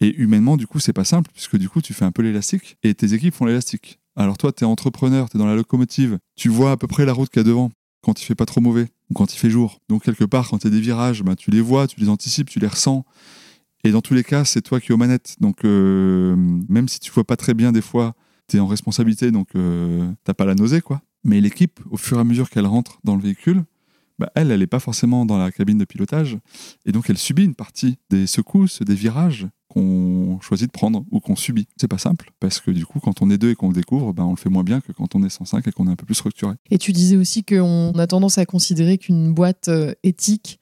Et 0.00 0.14
humainement, 0.16 0.56
du 0.56 0.66
coup, 0.66 0.80
c'est 0.80 0.92
pas 0.92 1.04
simple, 1.04 1.30
puisque 1.32 1.56
du 1.56 1.68
coup, 1.68 1.80
tu 1.80 1.94
fais 1.94 2.04
un 2.04 2.12
peu 2.12 2.22
l'élastique, 2.22 2.76
et 2.82 2.94
tes 2.94 3.14
équipes 3.14 3.34
font 3.34 3.44
l'élastique. 3.44 3.98
Alors 4.16 4.38
toi, 4.38 4.52
tu 4.52 4.64
es 4.64 4.66
entrepreneur, 4.66 5.28
tu 5.28 5.36
es 5.36 5.40
dans 5.40 5.46
la 5.46 5.54
locomotive, 5.54 6.18
tu 6.36 6.48
vois 6.48 6.72
à 6.72 6.76
peu 6.76 6.86
près 6.86 7.04
la 7.04 7.12
route 7.12 7.28
qu'il 7.30 7.40
y 7.40 7.44
a 7.44 7.44
devant, 7.44 7.70
quand 8.02 8.20
il 8.20 8.24
fait 8.24 8.34
pas 8.34 8.46
trop 8.46 8.60
mauvais, 8.60 8.88
ou 9.10 9.14
quand 9.14 9.32
il 9.34 9.38
fait 9.38 9.50
jour. 9.50 9.78
Donc 9.88 10.04
quelque 10.04 10.24
part, 10.24 10.48
quand 10.48 10.58
tu 10.58 10.66
as 10.66 10.70
des 10.70 10.80
virages, 10.80 11.22
ben, 11.22 11.36
tu 11.36 11.50
les 11.50 11.60
vois, 11.60 11.86
tu 11.86 12.00
les 12.00 12.08
anticipes, 12.08 12.48
tu 12.48 12.58
les 12.58 12.66
ressens. 12.66 13.04
Et 13.84 13.92
dans 13.92 14.02
tous 14.02 14.14
les 14.14 14.24
cas, 14.24 14.44
c'est 14.44 14.62
toi 14.62 14.80
qui 14.80 14.92
es 14.92 14.94
aux 14.94 14.98
manettes. 14.98 15.36
Donc 15.40 15.64
euh, 15.64 16.34
même 16.68 16.88
si 16.88 17.00
tu 17.00 17.10
vois 17.10 17.24
pas 17.24 17.36
très 17.36 17.54
bien 17.54 17.72
des 17.72 17.80
fois, 17.80 18.14
tu 18.48 18.56
es 18.56 18.60
en 18.60 18.66
responsabilité, 18.66 19.30
donc 19.30 19.48
euh, 19.54 20.10
t'as 20.24 20.34
pas 20.34 20.44
la 20.44 20.54
nausée, 20.54 20.80
quoi. 20.80 21.02
Mais 21.24 21.40
l'équipe, 21.40 21.80
au 21.90 21.96
fur 21.96 22.16
et 22.16 22.20
à 22.20 22.24
mesure 22.24 22.48
qu'elle 22.48 22.66
rentre 22.66 22.98
dans 23.04 23.14
le 23.14 23.22
véhicule, 23.22 23.64
bah, 24.20 24.30
elle, 24.34 24.50
elle 24.50 24.60
n'est 24.60 24.66
pas 24.66 24.78
forcément 24.78 25.24
dans 25.24 25.38
la 25.38 25.50
cabine 25.50 25.78
de 25.78 25.84
pilotage. 25.84 26.38
Et 26.86 26.92
donc, 26.92 27.08
elle 27.10 27.18
subit 27.18 27.44
une 27.44 27.54
partie 27.54 27.98
des 28.10 28.26
secousses, 28.26 28.82
des 28.82 28.94
virages 28.94 29.48
qu'on 29.68 30.38
choisit 30.40 30.66
de 30.66 30.72
prendre 30.72 31.04
ou 31.10 31.20
qu'on 31.20 31.36
subit. 31.36 31.66
C'est 31.76 31.88
pas 31.88 31.98
simple, 31.98 32.30
parce 32.38 32.60
que 32.60 32.70
du 32.70 32.84
coup, 32.84 33.00
quand 33.00 33.22
on 33.22 33.30
est 33.30 33.38
deux 33.38 33.50
et 33.50 33.54
qu'on 33.54 33.68
le 33.68 33.74
découvre, 33.74 34.12
bah, 34.12 34.24
on 34.24 34.30
le 34.30 34.36
fait 34.36 34.50
moins 34.50 34.62
bien 34.62 34.80
que 34.80 34.92
quand 34.92 35.14
on 35.14 35.22
est 35.24 35.30
105 35.30 35.66
et 35.66 35.72
qu'on 35.72 35.88
est 35.88 35.90
un 35.90 35.96
peu 35.96 36.06
plus 36.06 36.14
structuré. 36.14 36.54
Et 36.70 36.78
tu 36.78 36.92
disais 36.92 37.16
aussi 37.16 37.44
qu'on 37.44 37.92
a 37.92 38.06
tendance 38.06 38.38
à 38.38 38.46
considérer 38.46 38.98
qu'une 38.98 39.32
boîte 39.32 39.68
euh, 39.68 39.94
éthique 40.02 40.60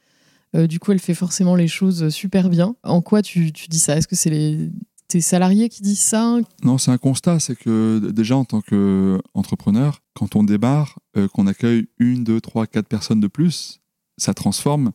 du 0.55 0.79
coup, 0.79 0.93
elle 0.93 0.99
fait 0.99 1.15
forcément 1.15 1.55
les 1.55 1.69
choses 1.69 2.09
super 2.09 2.49
bien. 2.49 2.75
En 2.83 3.03
quoi 3.03 3.21
tu, 3.21 3.53
tu 3.53 3.69
dis 3.69 3.79
ça? 3.79 3.97
Est-ce 3.97 4.09
que 4.09 4.17
c'est 4.17 4.31
les 4.31 4.71
tes 5.09 5.21
salariés 5.21 5.69
qui 5.69 5.83
disent 5.83 6.01
ça? 6.01 6.39
Non, 6.63 6.79
c'est 6.79 6.91
un 6.91 6.99
constat. 6.99 7.41
C'est 7.41 7.57
que 7.57 8.11
déjà, 8.13 8.37
en 8.37 8.45
tant 8.45 8.61
qu'entrepreneur, 8.61 10.03
quand 10.15 10.37
on 10.37 10.45
démarre, 10.45 10.99
qu'on 11.35 11.47
accueille 11.47 11.89
une, 11.99 12.25
deux, 12.25 12.41
trois, 12.41 12.67
quatre 12.67 12.89
personnes 12.89 13.21
de 13.21 13.27
plus, 13.27 13.81
ça 14.17 14.35
transforme 14.35 14.93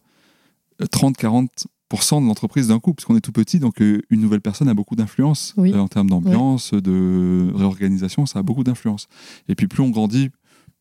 30, 0.92 1.18
40 1.18 1.68
de 1.94 2.26
l'entreprise 2.28 2.68
d'un 2.68 2.80
coup, 2.80 2.94
puisqu'on 2.94 3.16
est 3.16 3.22
tout 3.22 3.32
petit, 3.32 3.60
donc 3.60 3.82
euh, 3.82 4.02
une 4.10 4.22
nouvelle 4.22 4.42
personne 4.42 4.68
a 4.68 4.74
beaucoup 4.74 4.96
d'influence 4.96 5.54
euh, 5.58 5.78
en 5.78 5.88
termes 5.88 6.10
d'ambiance, 6.10 6.74
de 6.74 7.52
réorganisation, 7.54 8.26
ça 8.26 8.40
a 8.40 8.44
beaucoup 8.44 8.64
d'influence. 8.64 9.08
Et 9.48 9.56
puis 9.56 9.68
plus 9.68 9.84
on 9.84 9.90
grandit, 9.90 10.30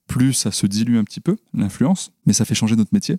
plus 0.06 0.32
ça 0.32 0.50
se 0.50 0.66
dilue 0.66 0.96
un 0.96 1.04
petit 1.04 1.20
peu, 1.20 1.36
l'influence, 1.54 2.12
mais 2.26 2.32
ça 2.32 2.44
fait 2.44 2.54
changer 2.54 2.76
notre 2.76 2.94
métier. 2.94 3.18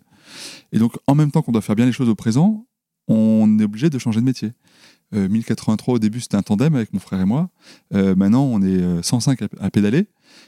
Et 0.71 0.79
donc 0.79 0.97
en 1.07 1.15
même 1.15 1.31
temps 1.31 1.41
qu'on 1.41 1.51
doit 1.51 1.61
faire 1.61 1.75
bien 1.75 1.85
les 1.85 1.91
choses 1.91 2.09
au 2.09 2.15
présent, 2.15 2.65
on 3.07 3.59
est 3.59 3.63
obligé 3.63 3.89
de 3.89 3.99
changer 3.99 4.21
de 4.21 4.25
métier. 4.25 4.51
1083 5.13 5.93
euh, 5.93 5.95
au 5.95 5.99
début 5.99 6.19
c'était 6.19 6.37
un 6.37 6.41
tandem 6.41 6.75
avec 6.75 6.93
mon 6.93 6.99
frère 6.99 7.21
et 7.21 7.25
moi. 7.25 7.49
maintenant 7.91 8.43
on 8.43 8.61
est 8.61 9.03
105 9.03 9.39
à, 9.59 9.69
pédaler. 9.71 10.07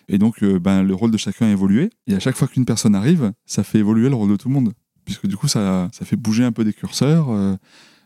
Et 0.09 0.17
donc 0.17 0.43
ben, 0.43 0.83
le 0.83 0.93
rôle 0.93 1.11
de 1.11 1.17
chacun 1.17 1.47
a 1.47 1.51
évolué. 1.51 1.89
Et 2.07 2.15
à 2.15 2.19
chaque 2.19 2.35
fois 2.35 2.47
qu'une 2.47 2.65
personne 2.65 2.95
arrive, 2.95 3.31
ça 3.45 3.63
fait 3.63 3.79
évoluer 3.79 4.09
le 4.09 4.15
rôle 4.15 4.31
de 4.31 4.35
tout 4.35 4.47
le 4.47 4.53
monde 4.53 4.73
puisque 5.05 5.27
du 5.27 5.37
coup, 5.37 5.47
ça, 5.47 5.89
fait 5.93 6.15
bouger 6.17 6.43
un 6.43 6.51
peu 6.51 6.63
des 6.65 6.73
curseurs. 6.73 7.29
Euh, 7.29 7.55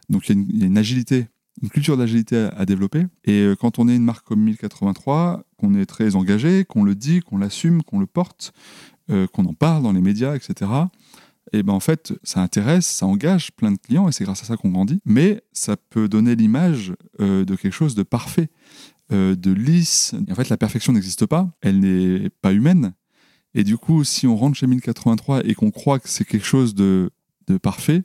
donc, 0.10 0.30
il 0.30 0.60
y, 0.60 0.64
a 0.64 0.68
une 0.68 0.78
agilité, 0.78 1.28
une 1.64 1.70
culture 1.70 1.98
d'agilité 1.98 2.50
à, 2.56 2.66
développer. 2.66 3.06
Et 3.24 3.42
euh, 3.42 3.56
quand 3.56 3.80
on 3.80 3.88
est 3.88 3.96
une 3.96 4.04
marque 4.04 4.28
comme 4.28 4.42
1083, 4.42 5.44
qu'on 5.58 5.74
est 5.74 5.86
très 5.86 6.16
engagé, 6.16 6.66
qu'on 6.66 6.84
le 6.84 6.94
dit, 6.94 7.22
qu'on 7.22 7.38
l'assume, 7.38 7.82
qu'on 7.84 8.00
le 8.00 8.06
porte, 8.06 8.54
euh, 9.10 9.26
qu'on 9.28 9.46
en 9.46 9.54
parle 9.54 9.82
dans 9.82 9.94
les 9.94 10.02
médias, 10.02 10.36
etc., 10.36 10.70
et 11.52 11.64
ben 11.64 11.74
en 11.74 11.80
fait, 11.80 12.14
ça 12.24 12.42
intéresse, 12.42 12.86
ça 12.86 13.06
engage 13.06 13.52
plein 13.52 13.72
de 13.72 13.78
clients 13.78 14.08
et 14.08 14.12
c'est 14.12 14.24
grâce 14.24 14.42
à 14.44 14.46
ça 14.46 14.58
qu'on 14.58 14.70
grandit. 14.70 15.02
Mais 15.06 15.42
ça 15.52 15.78
peut 15.78 16.08
donner 16.08 16.36
l'image 16.36 16.94
de 17.20 17.56
quelque 17.56 17.74
chose 17.74 17.96
de 17.96 18.04
parfait, 18.04 18.50
de 19.10 19.52
lisse. 19.52 20.14
en 20.30 20.36
fait, 20.36 20.50
la 20.50 20.58
perfection 20.58 20.94
n'existe 20.94 21.26
pas, 21.26 21.52
elle 21.62 21.80
n'est 21.80 22.30
pas 22.30 22.54
humaine, 22.54 22.94
et 23.56 23.64
du 23.64 23.78
coup, 23.78 24.04
si 24.04 24.28
on 24.28 24.36
rentre 24.36 24.58
chez 24.58 24.68
1083 24.68 25.46
et 25.46 25.56
qu'on 25.56 25.72
croit 25.72 26.00
que 26.00 26.10
c'est 26.10 26.26
quelque 26.26 26.46
chose 26.46 26.76
de, 26.76 27.12
parfait, 27.62 28.04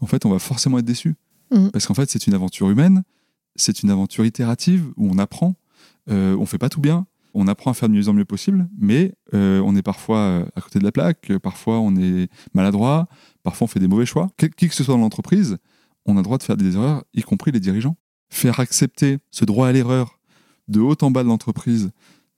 en 0.00 0.06
fait, 0.06 0.26
on 0.26 0.30
va 0.30 0.38
forcément 0.38 0.78
être 0.78 0.84
déçu. 0.84 1.14
Mhm. 1.52 1.70
Parce 1.70 1.86
qu'en 1.86 1.94
fait, 1.94 2.10
c'est 2.10 2.26
une 2.26 2.34
aventure 2.34 2.70
humaine, 2.70 3.02
c'est 3.56 3.82
une 3.82 3.90
aventure 3.90 4.24
itérative 4.24 4.92
où 4.96 5.08
on 5.10 5.18
apprend, 5.18 5.56
euh, 6.08 6.36
on 6.36 6.46
fait 6.46 6.58
pas 6.58 6.68
tout 6.68 6.80
bien, 6.80 7.06
on 7.34 7.46
apprend 7.46 7.70
à 7.70 7.74
faire 7.74 7.88
de 7.88 7.94
mieux 7.94 8.08
en 8.08 8.12
mieux 8.12 8.24
possible, 8.24 8.68
mais 8.78 9.14
euh, 9.34 9.60
on 9.64 9.76
est 9.76 9.82
parfois 9.82 10.18
euh, 10.18 10.44
à 10.56 10.60
côté 10.60 10.78
de 10.78 10.84
la 10.84 10.92
plaque, 10.92 11.32
parfois 11.38 11.80
on 11.80 11.96
est 11.96 12.28
maladroit, 12.54 13.08
parfois 13.42 13.66
on 13.66 13.68
fait 13.68 13.80
des 13.80 13.88
mauvais 13.88 14.06
choix. 14.06 14.28
Qui 14.36 14.68
que 14.68 14.74
ce 14.74 14.84
soit 14.84 14.94
dans 14.94 15.00
l'entreprise, 15.00 15.58
on 16.06 16.14
a 16.14 16.16
le 16.16 16.22
droit 16.22 16.38
de 16.38 16.42
faire 16.42 16.56
des 16.56 16.74
erreurs, 16.76 17.04
y 17.14 17.22
compris 17.22 17.52
les 17.52 17.60
dirigeants. 17.60 17.96
Faire 18.30 18.60
accepter 18.60 19.18
ce 19.30 19.44
droit 19.44 19.68
à 19.68 19.72
l'erreur 19.72 20.18
de 20.68 20.80
haut 20.80 20.96
en 21.02 21.10
bas 21.10 21.24
de 21.24 21.28
l'entreprise, 21.28 21.90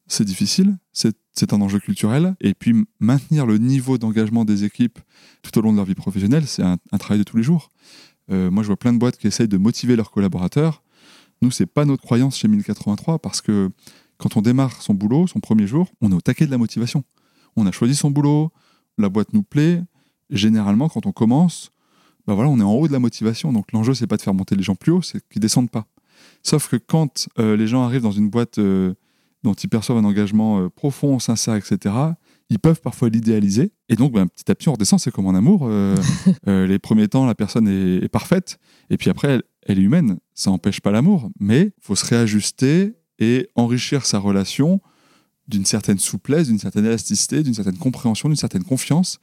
c'est 0.07 0.25
difficile, 0.25 0.77
c'est 0.93 1.53
un 1.53 1.61
enjeu 1.61 1.79
culturel. 1.79 2.35
Et 2.41 2.55
puis 2.55 2.75
maintenir 3.01 3.47
le 3.47 3.59
niveau 3.59 3.99
d'engagement 3.99 4.45
des 4.45 4.65
équipes 4.65 4.99
tout 5.43 5.57
au 5.59 5.63
long 5.63 5.73
de 5.73 5.77
leur 5.77 5.87
vie 5.87 5.95
professionnelle, 5.95 6.47
c'est 6.47 6.63
un, 6.63 6.79
travail 6.99 7.19
de 7.19 7.25
tous 7.25 7.37
les 7.37 7.43
jours. 7.43 7.71
Euh, 8.31 8.51
moi, 8.51 8.63
je 8.63 8.69
vois 8.69 8.77
plein 8.77 8.93
de 8.93 8.99
boîtes 8.99 9.17
qui 9.17 9.27
essayent 9.27 9.49
de 9.49 9.57
motiver 9.57 9.97
leurs 9.97 10.11
collaborateurs. 10.11 10.83
Nous, 11.41 11.51
c'est 11.51 11.67
pas 11.67 11.85
notre 11.85 12.03
croyance 12.03 12.37
chez 12.37 12.49
1083 12.49 13.19
parce 13.19 13.41
que 13.41 13.71
quand 14.23 14.37
on 14.37 14.41
démarre 14.41 14.81
son 14.81 14.95
boulot, 14.95 15.27
son 15.27 15.41
premier 15.41 15.67
jour, 15.67 15.91
on 16.01 16.13
est 16.13 16.15
au 16.15 16.21
taquet 16.21 16.47
de 16.47 16.53
la 16.53 16.59
motivation. 16.59 17.03
On 17.57 17.67
a 17.67 17.73
choisi 17.73 17.97
son 17.97 18.11
boulot, 18.11 18.53
la 18.97 19.09
boîte 19.09 19.33
nous 19.33 19.43
plaît. 19.43 19.83
Généralement, 20.31 20.89
quand 20.89 21.07
on 21.07 21.13
commence, 21.13 21.73
bah 22.27 22.35
voilà, 22.35 22.49
on 22.49 22.61
est 22.61 22.63
en 22.63 22.73
haut 22.73 22.87
de 22.87 22.93
la 22.93 23.01
motivation. 23.01 23.53
Donc 23.53 23.73
l'enjeu, 23.73 23.95
c'est 23.95 24.07
pas 24.07 24.17
de 24.17 24.23
faire 24.23 24.33
monter 24.33 24.55
les 24.55 24.63
gens 24.63 24.77
plus 24.77 24.93
haut, 24.93 25.03
c'est 25.03 25.21
qu'ils 25.29 25.43
descendent 25.43 25.71
pas. 25.71 25.87
Sauf 26.45 26.69
que 26.69 26.77
quand 26.77 27.29
euh, 27.41 27.57
les 27.57 27.67
gens 27.67 27.83
arrivent 27.83 28.03
dans 28.03 28.13
une 28.13 28.31
boîte 28.31 28.59
euh, 28.59 28.95
dont 29.43 29.55
ils 29.55 29.69
perçoivent 29.69 29.99
un 29.99 30.05
engagement 30.05 30.61
euh, 30.61 30.69
profond, 30.69 31.19
sincère, 31.19 31.57
etc., 31.57 31.93
ils 32.49 32.61
peuvent 32.61 32.81
parfois 32.81 33.09
l'idéaliser. 33.09 33.73
Et 33.89 33.97
donc, 33.97 34.13
ben, 34.13 34.29
petit 34.29 34.49
à 34.53 34.55
petit, 34.55 34.69
on 34.69 34.75
redescend. 34.75 35.01
C'est 35.01 35.11
comme 35.11 35.27
en 35.27 35.35
amour. 35.35 35.69
Les 36.47 36.79
premiers 36.79 37.09
temps, 37.09 37.27
la 37.27 37.35
personne 37.35 37.67
est, 37.67 38.09
parfaite. 38.09 38.59
Et 38.91 38.99
puis 38.99 39.09
après, 39.11 39.41
elle, 39.63 39.79
est 39.79 39.83
humaine. 39.83 40.19
Ça 40.35 40.51
n'empêche 40.51 40.81
pas 40.81 40.91
l'amour. 40.91 41.31
Mais 41.41 41.63
il 41.63 41.73
faut 41.81 41.97
se 41.97 42.05
réajuster 42.05 42.95
et 43.19 43.49
enrichir 43.55 44.07
sa 44.07 44.19
relation 44.19 44.81
d'une 45.49 45.65
certaine 45.65 45.99
souplesse, 45.99 46.49
d'une 46.49 46.59
certaine 46.59 46.87
élasticité, 46.87 47.43
d'une 47.43 47.55
certaine 47.55 47.77
compréhension, 47.77 48.29
d'une 48.29 48.37
certaine 48.37 48.65
confiance 48.65 49.19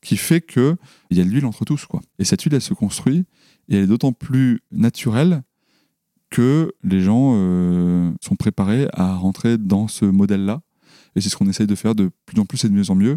qui 0.00 0.16
fait 0.16 0.40
qu'il 0.40 0.76
y 1.10 1.20
a 1.20 1.24
de 1.24 1.28
l'huile 1.28 1.46
entre 1.46 1.64
tous. 1.64 1.86
Quoi. 1.86 2.00
Et 2.18 2.24
cette 2.24 2.42
huile, 2.42 2.54
elle 2.54 2.62
se 2.62 2.74
construit 2.74 3.24
et 3.68 3.76
elle 3.76 3.84
est 3.84 3.86
d'autant 3.86 4.12
plus 4.12 4.60
naturelle 4.70 5.42
que 6.30 6.74
les 6.82 7.00
gens 7.00 7.32
euh, 7.34 8.10
sont 8.20 8.36
préparés 8.36 8.88
à 8.92 9.14
rentrer 9.14 9.58
dans 9.58 9.88
ce 9.88 10.04
modèle-là. 10.04 10.62
Et 11.14 11.20
c'est 11.20 11.28
ce 11.28 11.36
qu'on 11.36 11.48
essaye 11.48 11.66
de 11.66 11.74
faire 11.74 11.94
de 11.94 12.10
plus 12.26 12.40
en 12.40 12.44
plus 12.44 12.64
et 12.64 12.68
de 12.68 12.74
mieux 12.74 12.90
en 12.90 12.94
mieux 12.94 13.16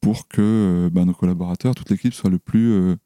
pour 0.00 0.28
que 0.28 0.42
euh, 0.42 0.90
bah, 0.90 1.04
nos 1.04 1.14
collaborateurs, 1.14 1.74
toute 1.74 1.90
l'équipe 1.90 2.12
soit 2.12 2.30
le 2.30 2.38
plus 2.38 2.72
euh, 2.72 2.96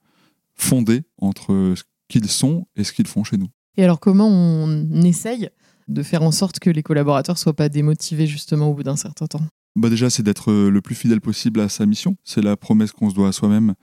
fondée 0.54 1.02
entre 1.18 1.74
ce 1.76 1.84
qu'ils 2.08 2.28
sont 2.28 2.66
et 2.74 2.84
ce 2.84 2.92
qu'ils 2.92 3.06
font 3.06 3.22
chez 3.22 3.36
nous. 3.36 3.48
Et 3.76 3.84
alors 3.84 4.00
comment 4.00 4.26
on 4.28 5.02
essaye 5.02 5.48
de 5.88 6.02
faire 6.02 6.22
en 6.22 6.32
sorte 6.32 6.58
que 6.58 6.70
les 6.70 6.82
collaborateurs 6.82 7.38
soient 7.38 7.56
pas 7.56 7.68
démotivés 7.68 8.26
justement 8.26 8.68
au 8.70 8.74
bout 8.74 8.82
d'un 8.82 8.96
certain 8.96 9.26
temps 9.26 9.42
bah 9.76 9.90
Déjà, 9.90 10.10
c'est 10.10 10.22
d'être 10.22 10.52
le 10.52 10.80
plus 10.80 10.94
fidèle 10.94 11.20
possible 11.20 11.60
à 11.60 11.68
sa 11.68 11.86
mission. 11.86 12.16
C'est 12.24 12.42
la 12.42 12.56
promesse 12.56 12.92
qu'on 12.92 13.10
se 13.10 13.14
doit 13.14 13.28
à 13.28 13.32
soi-même 13.32 13.74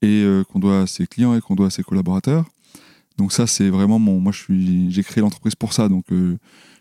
et 0.00 0.24
qu'on 0.48 0.58
doit 0.58 0.80
à 0.80 0.86
ses 0.86 1.06
clients 1.06 1.34
et 1.34 1.40
qu'on 1.40 1.54
doit 1.54 1.66
à 1.66 1.70
ses 1.70 1.82
collaborateurs. 1.82 2.46
Donc 3.18 3.32
ça, 3.32 3.46
c'est 3.46 3.68
vraiment 3.68 3.98
mon. 3.98 4.20
Moi, 4.20 4.32
je 4.32 4.38
suis, 4.38 4.90
j'ai 4.90 5.02
créé 5.02 5.22
l'entreprise 5.22 5.54
pour 5.54 5.72
ça. 5.72 5.88
Donc, 5.88 6.06
euh, 6.12 6.38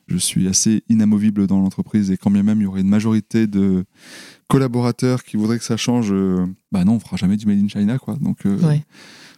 je 0.07 0.17
suis 0.17 0.47
assez 0.47 0.83
inamovible 0.89 1.47
dans 1.47 1.59
l'entreprise. 1.59 2.11
Et 2.11 2.17
quand 2.17 2.31
bien 2.31 2.43
même 2.43 2.59
il 2.59 2.63
y 2.63 2.67
aurait 2.67 2.81
une 2.81 2.89
majorité 2.89 3.47
de 3.47 3.85
collaborateurs 4.47 5.23
qui 5.23 5.38
voudraient 5.38 5.57
que 5.57 5.63
ça 5.63 5.77
change, 5.77 6.11
euh, 6.11 6.45
bah 6.71 6.83
non, 6.83 6.93
on 6.93 7.00
fera 7.00 7.17
jamais 7.17 7.38
du 7.38 7.45
made 7.45 7.59
in 7.59 7.67
China, 7.67 7.97
quoi. 7.97 8.15
Donc, 8.15 8.45
euh, 8.45 8.57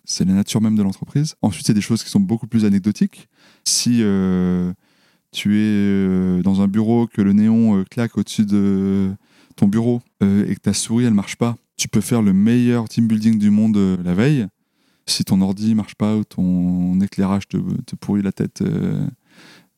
c'est 0.05 0.25
la 0.25 0.33
nature 0.33 0.61
même 0.61 0.75
de 0.75 0.83
l'entreprise. 0.83 1.35
Ensuite, 1.41 1.69
a 1.69 1.73
des 1.73 1.81
choses 1.81 2.03
qui 2.03 2.09
sont 2.09 2.19
beaucoup 2.19 2.47
plus 2.47 2.65
anecdotiques. 2.65 3.27
Si 3.65 4.01
tu 5.33 5.59
es 5.59 6.41
dans 6.41 6.61
un 6.61 6.67
bureau 6.67 7.07
que 7.07 7.21
le 7.21 7.33
néon 7.33 7.83
claque 7.89 8.17
au-dessus 8.17 8.45
de 8.45 9.11
ton 9.55 9.67
bureau 9.67 10.01
et 10.21 10.55
que 10.55 10.61
ta 10.61 10.73
souris 10.73 11.05
elle 11.05 11.13
marche 11.13 11.35
pas, 11.35 11.57
tu 11.75 11.87
peux 11.87 12.01
faire 12.01 12.21
le 12.21 12.31
meilleur 12.33 12.87
team 12.87 13.07
building 13.07 13.37
du 13.37 13.49
monde 13.49 13.77
la 14.03 14.13
veille 14.13 14.47
si 15.05 15.23
ton 15.23 15.41
ordi 15.41 15.75
marche 15.75 15.95
pas 15.95 16.15
ou 16.15 16.23
ton 16.23 16.99
éclairage 17.01 17.47
te, 17.47 17.57
pourrit 17.95 18.21
la 18.21 18.31
tête, 18.31 18.61
euh, 18.61 19.05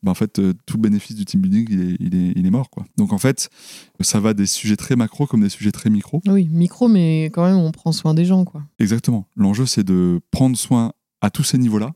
ben 0.03 0.11
en 0.11 0.15
fait, 0.15 0.39
euh, 0.39 0.53
tout 0.65 0.77
le 0.77 0.81
bénéfice 0.81 1.15
du 1.15 1.25
team 1.25 1.41
building, 1.41 1.67
il 1.69 1.81
est, 1.81 1.97
il, 1.99 2.15
est, 2.15 2.33
il 2.35 2.45
est, 2.45 2.51
mort. 2.51 2.69
Quoi. 2.69 2.85
Donc 2.97 3.11
en 3.11 3.17
fait, 3.17 3.49
ça 4.01 4.19
va 4.19 4.33
des 4.33 4.45
sujets 4.45 4.75
très 4.75 4.95
macro 4.95 5.25
comme 5.25 5.41
des 5.41 5.49
sujets 5.49 5.71
très 5.71 5.89
micro. 5.89 6.21
Oui, 6.27 6.47
micro, 6.51 6.87
mais 6.87 7.25
quand 7.25 7.45
même, 7.45 7.57
on 7.57 7.71
prend 7.71 7.91
soin 7.91 8.13
des 8.13 8.25
gens. 8.25 8.45
Quoi. 8.45 8.63
Exactement. 8.79 9.27
L'enjeu, 9.35 9.65
c'est 9.65 9.83
de 9.83 10.19
prendre 10.31 10.57
soin 10.57 10.93
à 11.21 11.29
tous 11.29 11.43
ces 11.43 11.57
niveaux-là 11.57 11.93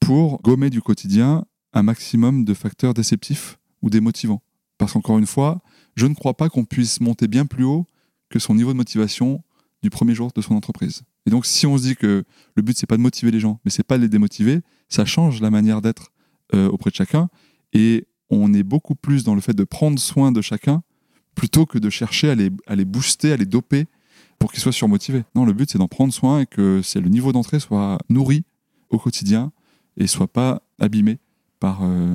pour 0.00 0.42
gommer 0.42 0.68
du 0.68 0.82
quotidien 0.82 1.44
un 1.72 1.82
maximum 1.82 2.44
de 2.44 2.54
facteurs 2.54 2.94
déceptifs 2.94 3.58
ou 3.82 3.90
démotivants. 3.90 4.42
Parce 4.78 4.92
qu'encore 4.92 5.18
une 5.18 5.26
fois, 5.26 5.62
je 5.94 6.06
ne 6.06 6.14
crois 6.14 6.36
pas 6.36 6.48
qu'on 6.48 6.64
puisse 6.64 7.00
monter 7.00 7.28
bien 7.28 7.46
plus 7.46 7.64
haut 7.64 7.86
que 8.30 8.38
son 8.38 8.54
niveau 8.54 8.72
de 8.72 8.76
motivation 8.76 9.42
du 9.82 9.90
premier 9.90 10.14
jour 10.14 10.30
de 10.34 10.40
son 10.40 10.54
entreprise. 10.54 11.02
Et 11.26 11.30
donc, 11.30 11.46
si 11.46 11.66
on 11.66 11.76
se 11.76 11.82
dit 11.82 11.96
que 11.96 12.24
le 12.54 12.62
but, 12.62 12.76
c'est 12.76 12.86
pas 12.86 12.96
de 12.96 13.02
motiver 13.02 13.30
les 13.30 13.40
gens, 13.40 13.60
mais 13.64 13.70
c'est 13.70 13.82
pas 13.82 13.96
de 13.96 14.02
les 14.02 14.08
démotiver, 14.08 14.60
ça 14.88 15.04
change 15.04 15.40
la 15.40 15.50
manière 15.50 15.82
d'être 15.82 16.12
euh, 16.54 16.68
auprès 16.68 16.90
de 16.90 16.94
chacun. 16.94 17.28
Et 17.72 18.06
on 18.30 18.54
est 18.54 18.62
beaucoup 18.62 18.94
plus 18.94 19.24
dans 19.24 19.34
le 19.34 19.40
fait 19.40 19.54
de 19.54 19.64
prendre 19.64 19.98
soin 19.98 20.32
de 20.32 20.40
chacun 20.40 20.82
plutôt 21.34 21.66
que 21.66 21.78
de 21.78 21.90
chercher 21.90 22.30
à 22.30 22.34
les, 22.34 22.50
à 22.66 22.76
les 22.76 22.84
booster, 22.84 23.32
à 23.32 23.36
les 23.36 23.46
doper 23.46 23.86
pour 24.38 24.52
qu'ils 24.52 24.60
soient 24.60 24.72
surmotivés. 24.72 25.24
Non, 25.34 25.44
le 25.44 25.52
but, 25.52 25.70
c'est 25.70 25.78
d'en 25.78 25.88
prendre 25.88 26.12
soin 26.12 26.40
et 26.40 26.46
que 26.46 26.80
le 26.94 27.08
niveau 27.08 27.32
d'entrée 27.32 27.60
soit 27.60 27.98
nourri 28.08 28.44
au 28.90 28.98
quotidien 28.98 29.52
et 29.96 30.06
soit 30.06 30.28
pas 30.28 30.62
abîmé 30.78 31.18
par 31.62 31.84
euh, 31.84 32.12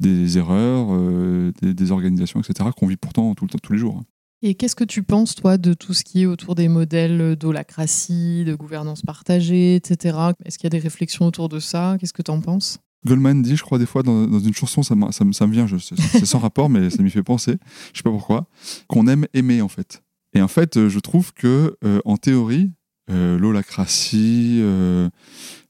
des 0.00 0.38
erreurs, 0.38 0.86
euh, 0.90 1.52
des, 1.60 1.74
des, 1.74 1.92
organisations, 1.92 2.40
etc., 2.40 2.70
qu'on 2.74 2.86
vit 2.86 2.96
pourtant 2.96 3.34
tout 3.34 3.44
le 3.44 3.50
temps, 3.50 3.58
tous 3.62 3.74
les 3.74 3.78
jours. 3.78 4.02
Et 4.40 4.54
qu'est-ce 4.54 4.74
que 4.74 4.84
tu 4.84 5.02
penses, 5.02 5.34
toi, 5.34 5.58
de 5.58 5.74
tout 5.74 5.92
ce 5.92 6.02
qui 6.02 6.22
est 6.22 6.26
autour 6.26 6.54
des 6.54 6.68
modèles 6.68 7.36
d'holacratie, 7.36 8.44
de 8.46 8.54
gouvernance 8.54 9.02
partagée, 9.02 9.74
etc. 9.76 10.16
Est-ce 10.46 10.56
qu'il 10.56 10.64
y 10.64 10.68
a 10.68 10.70
des 10.70 10.78
réflexions 10.78 11.26
autour 11.26 11.50
de 11.50 11.58
ça? 11.58 11.98
Qu'est-ce 12.00 12.14
que 12.14 12.22
tu 12.22 12.30
en 12.30 12.40
penses? 12.40 12.78
Goldman 13.04 13.42
dit, 13.42 13.56
je 13.56 13.62
crois, 13.62 13.78
des 13.78 13.84
fois, 13.84 14.02
dans, 14.02 14.38
une 14.38 14.54
chanson, 14.54 14.82
ça, 14.82 14.94
ça, 15.10 15.24
ça 15.30 15.46
me 15.46 15.52
vient, 15.52 15.66
c'est 15.78 16.24
sans 16.24 16.38
rapport, 16.38 16.70
mais 16.70 16.88
ça 16.88 17.02
m'y 17.02 17.10
fait 17.10 17.22
penser, 17.22 17.58
je 17.92 17.98
sais 17.98 18.02
pas 18.02 18.10
pourquoi, 18.10 18.48
qu'on 18.88 19.06
aime 19.08 19.26
aimer, 19.34 19.60
en 19.60 19.68
fait. 19.68 20.02
Et 20.32 20.40
en 20.40 20.48
fait, 20.48 20.88
je 20.88 20.98
trouve 21.00 21.34
que, 21.34 21.76
euh, 21.84 22.00
en 22.06 22.16
théorie, 22.16 22.72
euh, 23.08 23.38
l'holacratie, 23.38 24.58
euh, 24.60 25.08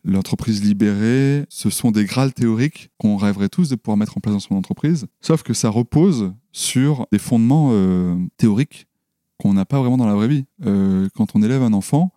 l'entreprise 0.07 0.63
libérée, 0.63 1.45
ce 1.49 1.69
sont 1.69 1.91
des 1.91 2.05
grâles 2.05 2.33
théoriques 2.33 2.91
qu'on 2.97 3.17
rêverait 3.17 3.49
tous 3.49 3.69
de 3.69 3.75
pouvoir 3.75 3.97
mettre 3.97 4.17
en 4.17 4.21
place 4.21 4.35
dans 4.35 4.41
son 4.41 4.55
entreprise. 4.55 5.07
Sauf 5.21 5.43
que 5.43 5.53
ça 5.53 5.69
repose 5.69 6.33
sur 6.53 7.07
des 7.11 7.19
fondements 7.19 7.71
euh, 7.73 8.17
théoriques 8.37 8.87
qu'on 9.39 9.53
n'a 9.53 9.65
pas 9.65 9.81
vraiment 9.81 9.97
dans 9.97 10.07
la 10.07 10.15
vraie 10.15 10.29
vie. 10.29 10.47
Euh, 10.65 11.09
quand 11.15 11.35
on 11.35 11.43
élève 11.43 11.63
un 11.63 11.73
enfant, 11.73 12.13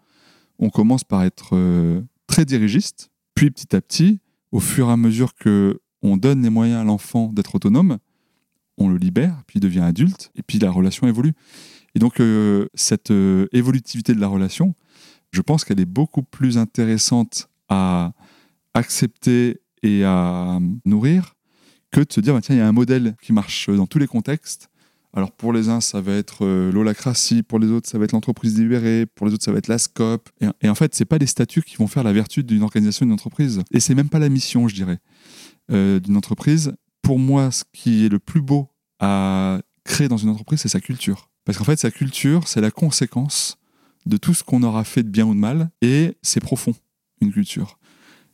on 0.60 0.70
commence 0.70 1.04
par 1.04 1.24
être 1.24 1.50
euh, 1.54 2.02
très 2.28 2.46
dirigiste, 2.46 3.10
puis 3.34 3.50
petit 3.50 3.76
à 3.76 3.82
petit, 3.82 4.20
au 4.52 4.60
fur 4.60 4.90
et 4.90 4.92
à 4.92 4.98
mesure 4.98 5.34
que 5.34 5.82
on 6.02 6.16
donne 6.16 6.44
les 6.44 6.50
moyens 6.50 6.80
à 6.80 6.84
l'enfant 6.84 7.34
d'être 7.34 7.56
autonome, 7.56 7.98
on 8.78 8.88
le 8.88 8.98
libère, 8.98 9.44
puis 9.48 9.58
il 9.58 9.62
devient 9.62 9.82
adulte, 9.82 10.32
et 10.36 10.44
puis 10.44 10.60
la 10.60 10.72
relation 10.72 11.08
évolue. 11.08 11.34
Et 11.96 12.00
donc, 12.00 12.22
cette 12.74 13.12
évolutivité 13.52 14.14
de 14.14 14.22
la 14.22 14.28
relation, 14.28 14.76
je 15.32 15.42
pense 15.42 15.66
qu'elle 15.66 15.82
est 15.82 15.86
beaucoup 15.86 16.24
plus 16.24 16.58
intéressante 16.58 17.50
à 17.70 18.12
accepter 18.74 19.62
et 19.84 20.04
à 20.04 20.60
nourrir 20.86 21.36
que 21.92 22.02
de 22.02 22.12
se 22.12 22.22
dire, 22.22 22.34
bah, 22.34 22.42
tiens, 22.42 22.56
il 22.56 22.60
y 22.60 22.62
a 22.62 22.68
un 22.68 22.72
modèle 22.72 23.16
qui 23.22 23.34
marche 23.34 23.70
dans 23.70 23.88
tous 23.88 24.00
les 24.00 24.08
contextes. 24.08 24.70
Alors 25.14 25.32
pour 25.32 25.54
les 25.54 25.70
uns, 25.70 25.82
ça 25.82 26.02
va 26.02 26.14
être 26.14 26.46
euh, 26.46 26.72
l'holacratie, 26.72 27.42
pour 27.42 27.58
les 27.58 27.68
autres, 27.70 27.90
ça 27.90 27.98
va 27.98 28.06
être 28.06 28.12
l'entreprise 28.12 28.60
libérée, 28.60 29.08
pour 29.08 29.26
les 29.26 29.34
autres, 29.34 29.44
ça 29.44 29.52
va 29.52 29.58
être 29.58 29.68
la 29.68 29.80
scope. 29.80 30.30
Et, 30.62 30.70
en 30.70 30.76
fait, 30.76 30.94
c'est 30.94 31.06
pas 31.06 31.18
les 31.18 31.26
statuts 31.26 31.64
qui 31.64 31.78
vont 31.78 31.88
faire 31.88 32.04
la 32.04 32.14
vertu 32.14 32.44
d'une 32.44 32.62
organisation, 32.62 33.06
d'une 33.06 33.14
entreprise. 33.14 33.62
Et 33.72 33.80
c'est 33.80 33.96
même 33.96 34.10
pas 34.10 34.20
la 34.20 34.30
mission, 34.30 34.68
je 34.68 34.76
dirais, 34.76 35.00
euh, 35.72 36.00
d'une 36.00 36.16
entreprise. 36.16 36.74
Pour 37.02 37.18
moi, 37.18 37.50
ce 37.50 37.64
qui 37.74 38.06
est 38.06 38.10
le 38.10 38.20
plus 38.20 38.42
beau 38.42 38.70
à 39.00 39.60
créer 39.84 40.08
dans 40.08 40.18
une 40.18 40.30
entreprise, 40.30 40.60
c'est 40.62 40.70
sa 40.70 40.80
culture. 40.80 41.32
Parce 41.44 41.58
qu'en 41.58 41.64
fait, 41.64 41.80
sa 41.80 41.90
culture, 41.90 42.48
c'est 42.48 42.62
la 42.62 42.70
conséquence 42.70 43.58
de 44.06 44.18
tout 44.18 44.36
ce 44.36 44.44
qu'on 44.44 44.62
aura 44.62 44.84
fait 44.84 45.02
de 45.02 45.10
bien 45.10 45.26
ou 45.26 45.34
de 45.34 45.40
mal, 45.40 45.72
et 45.82 46.18
c'est 46.22 46.40
profond, 46.40 46.74
une 47.22 47.32
culture. 47.32 47.80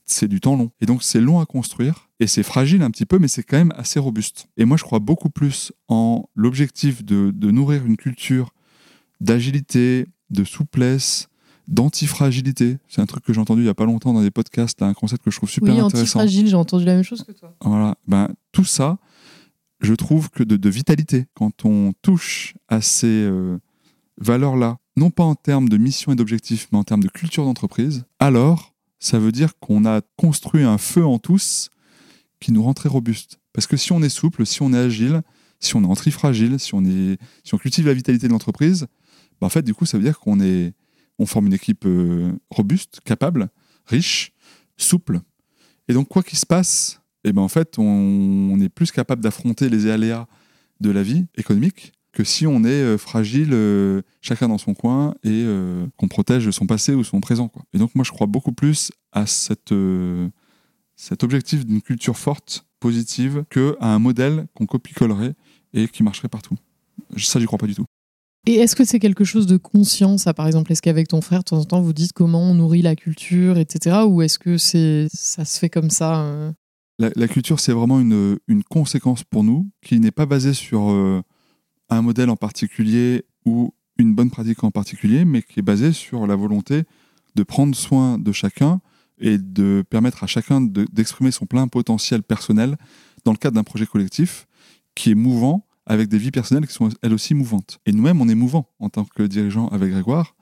C'est 0.05 0.27
du 0.27 0.39
temps 0.39 0.55
long. 0.55 0.71
Et 0.81 0.85
donc, 0.85 1.01
c'est 1.01 1.19
long 1.19 1.39
à 1.39 1.45
construire, 1.45 2.09
et 2.19 2.27
c'est 2.27 2.43
fragile 2.43 2.83
un 2.83 2.91
petit 2.91 3.05
peu, 3.05 3.17
mais 3.17 3.27
c'est 3.27 3.43
quand 3.43 3.57
même 3.57 3.73
assez 3.75 3.99
robuste. 3.99 4.47
Et 4.55 4.65
moi, 4.65 4.77
je 4.77 4.83
crois 4.83 4.99
beaucoup 4.99 5.29
plus 5.29 5.71
en 5.87 6.29
l'objectif 6.35 7.03
de, 7.03 7.31
de 7.31 7.51
nourrir 7.51 7.85
une 7.85 7.97
culture 7.97 8.53
d'agilité, 9.19 10.07
de 10.29 10.43
souplesse, 10.43 11.27
d'antifragilité. 11.67 12.77
C'est 12.87 13.01
un 13.01 13.05
truc 13.05 13.23
que 13.23 13.33
j'ai 13.33 13.41
entendu 13.41 13.61
il 13.61 13.65
y 13.65 13.69
a 13.69 13.73
pas 13.73 13.85
longtemps 13.85 14.13
dans 14.13 14.21
des 14.21 14.31
podcasts, 14.31 14.81
un 14.81 14.93
concept 14.93 15.23
que 15.23 15.31
je 15.31 15.37
trouve 15.37 15.49
super 15.49 15.73
oui, 15.73 15.79
intéressant. 15.79 16.19
antifragile, 16.19 16.47
j'ai 16.47 16.55
entendu 16.55 16.85
la 16.85 16.93
même 16.93 17.03
chose 17.03 17.23
que 17.23 17.31
toi. 17.31 17.55
Voilà, 17.61 17.95
ben, 18.07 18.29
tout 18.51 18.65
ça, 18.65 18.99
je 19.79 19.93
trouve 19.93 20.29
que 20.29 20.43
de, 20.43 20.57
de 20.57 20.69
vitalité, 20.69 21.25
quand 21.33 21.65
on 21.65 21.93
touche 22.01 22.53
à 22.67 22.81
ces 22.81 23.07
euh, 23.07 23.57
valeurs-là, 24.19 24.77
non 24.97 25.09
pas 25.09 25.23
en 25.23 25.35
termes 25.35 25.67
de 25.67 25.77
mission 25.77 26.11
et 26.11 26.15
d'objectif, 26.15 26.67
mais 26.71 26.77
en 26.77 26.83
termes 26.83 27.03
de 27.03 27.09
culture 27.09 27.43
d'entreprise, 27.43 28.05
alors 28.19 28.74
ça 28.99 29.19
veut 29.19 29.31
dire 29.31 29.57
qu'on 29.59 29.85
a 29.85 30.01
construit 30.17 30.63
un 30.63 30.77
feu 30.77 31.05
en 31.05 31.19
tous 31.19 31.69
qui 32.39 32.51
nous 32.51 32.63
rend 32.63 32.73
très 32.73 32.89
robustes. 32.89 33.39
Parce 33.53 33.67
que 33.67 33.77
si 33.77 33.91
on 33.91 34.01
est 34.01 34.09
souple, 34.09 34.45
si 34.45 34.61
on 34.61 34.73
est 34.73 34.77
agile, 34.77 35.21
si 35.59 35.75
on 35.75 35.83
est 35.83 35.87
antifragile, 35.87 36.59
si 36.59 36.73
on, 36.73 36.83
si 36.83 37.53
on 37.53 37.57
cultive 37.57 37.85
la 37.87 37.93
vitalité 37.93 38.27
de 38.27 38.33
l'entreprise, 38.33 38.87
ben, 39.39 39.47
en 39.47 39.49
fait, 39.49 39.63
du 39.63 39.73
coup, 39.73 39.85
ça 39.85 39.97
veut 39.97 40.03
dire 40.03 40.19
qu'on 40.19 40.39
est, 40.39 40.73
on 41.19 41.25
forme 41.25 41.47
une 41.47 41.53
équipe 41.53 41.85
euh, 41.85 42.33
robuste, 42.49 42.99
capable, 43.05 43.49
riche, 43.85 44.33
souple. 44.77 45.21
Et 45.87 45.93
donc, 45.93 46.07
quoi 46.09 46.23
qu'il 46.23 46.37
se 46.37 46.45
passe, 46.45 47.01
eh 47.23 47.31
ben, 47.31 47.41
en 47.41 47.47
fait, 47.47 47.79
on 47.79 48.59
est 48.59 48.69
plus 48.69 48.91
capable 48.91 49.21
d'affronter 49.21 49.69
les 49.69 49.87
aléas 49.87 50.27
de 50.81 50.91
la 50.91 51.03
vie 51.03 51.25
économique 51.35 51.93
que 52.15 52.23
si 52.23 52.47
on 52.47 52.63
est 52.63 52.69
euh, 52.69 52.97
fragile, 52.97 53.49
euh, 53.51 54.01
chacun 54.21 54.47
dans 54.47 54.57
son 54.57 54.73
coin, 54.73 55.15
et 55.23 55.43
euh, 55.43 55.85
qu'on 55.97 56.07
protège 56.07 56.49
son 56.51 56.65
passé 56.65 56.95
ou 56.95 57.03
son 57.03 57.19
présent. 57.19 57.49
Quoi. 57.49 57.63
Et 57.73 57.77
donc, 57.77 57.93
moi, 57.93 58.05
je 58.05 58.11
crois 58.11 58.25
beaucoup 58.25 58.53
plus 58.53 58.91
à 59.11 59.27
cette, 59.27 59.73
euh, 59.73 60.29
cet 60.95 61.23
objectif 61.23 61.65
d'une 61.65 61.81
culture 61.81 62.17
forte, 62.17 62.65
positive, 62.79 63.43
qu'à 63.49 63.75
un 63.81 63.99
modèle 63.99 64.47
qu'on 64.55 64.65
copie-collerait 64.65 65.33
et 65.73 65.89
qui 65.89 66.03
marcherait 66.03 66.29
partout. 66.29 66.55
Ça, 67.17 67.39
j'y 67.39 67.45
crois 67.45 67.59
pas 67.59 67.67
du 67.67 67.75
tout. 67.75 67.85
Et 68.47 68.55
est-ce 68.55 68.77
que 68.77 68.85
c'est 68.85 68.99
quelque 68.99 69.25
chose 69.25 69.45
de 69.45 69.57
conscient, 69.57 70.17
ça, 70.17 70.33
par 70.33 70.47
exemple? 70.47 70.71
Est-ce 70.71 70.81
qu'avec 70.81 71.09
ton 71.09 71.19
frère, 71.19 71.39
de 71.39 71.45
temps 71.45 71.59
en 71.59 71.65
temps, 71.65 71.81
vous 71.81 71.93
dites 71.93 72.13
comment 72.13 72.43
on 72.43 72.53
nourrit 72.53 72.81
la 72.81 72.95
culture, 72.95 73.57
etc. 73.57 74.03
Ou 74.07 74.21
est-ce 74.21 74.39
que 74.39 74.57
c'est 74.57 75.07
ça 75.11 75.43
se 75.43 75.59
fait 75.59 75.69
comme 75.69 75.89
ça 75.89 76.53
La, 76.97 77.09
la 77.13 77.27
culture, 77.27 77.59
c'est 77.59 77.73
vraiment 77.73 77.99
une, 77.99 78.37
une 78.47 78.63
conséquence 78.63 79.23
pour 79.25 79.43
nous 79.43 79.67
qui 79.81 79.99
n'est 79.99 80.11
pas 80.11 80.27
basée 80.27 80.53
sur 80.53 81.23
un 81.89 82.01
modèle 82.01 82.29
en 82.29 82.35
particulier 82.35 83.25
ou 83.45 83.73
une 83.97 84.13
bonne 84.13 84.29
pratique 84.29 84.63
en 84.63 84.71
particulier, 84.71 85.25
mais 85.25 85.41
qui 85.41 85.59
est 85.59 85.63
basée 85.63 85.93
sur 85.93 86.27
la 86.27 86.35
volonté 86.35 86.83
de 87.35 87.43
prendre 87.43 87.75
soin 87.75 88.17
de 88.17 88.31
chacun 88.31 88.81
et 89.19 89.37
de 89.37 89.83
permettre 89.89 90.23
à 90.23 90.27
chacun 90.27 90.61
de- 90.61 90.85
d'exprimer 90.91 91.31
son 91.31 91.45
plein 91.45 91.67
potentiel 91.67 92.23
personnel 92.23 92.77
dans 93.23 93.31
le 93.31 93.37
cadre 93.37 93.55
d'un 93.55 93.63
projet 93.63 93.85
collectif 93.85 94.47
qui 94.95 95.11
est 95.11 95.15
mouvant 95.15 95.65
avec 95.85 96.09
des 96.09 96.17
vies 96.17 96.31
personnelles 96.31 96.67
qui 96.67 96.73
sont 96.73 96.89
elles 97.01 97.13
aussi 97.13 97.33
mouvantes. 97.35 97.79
Et 97.85 97.91
nous-mêmes, 97.91 98.19
on 98.19 98.27
est 98.27 98.35
mouvants 98.35 98.67
en 98.79 98.89
tant 98.89 99.05
que 99.05 99.23
dirigeant 99.23 99.67
avec 99.67 99.91
Grégoire. 99.91 100.35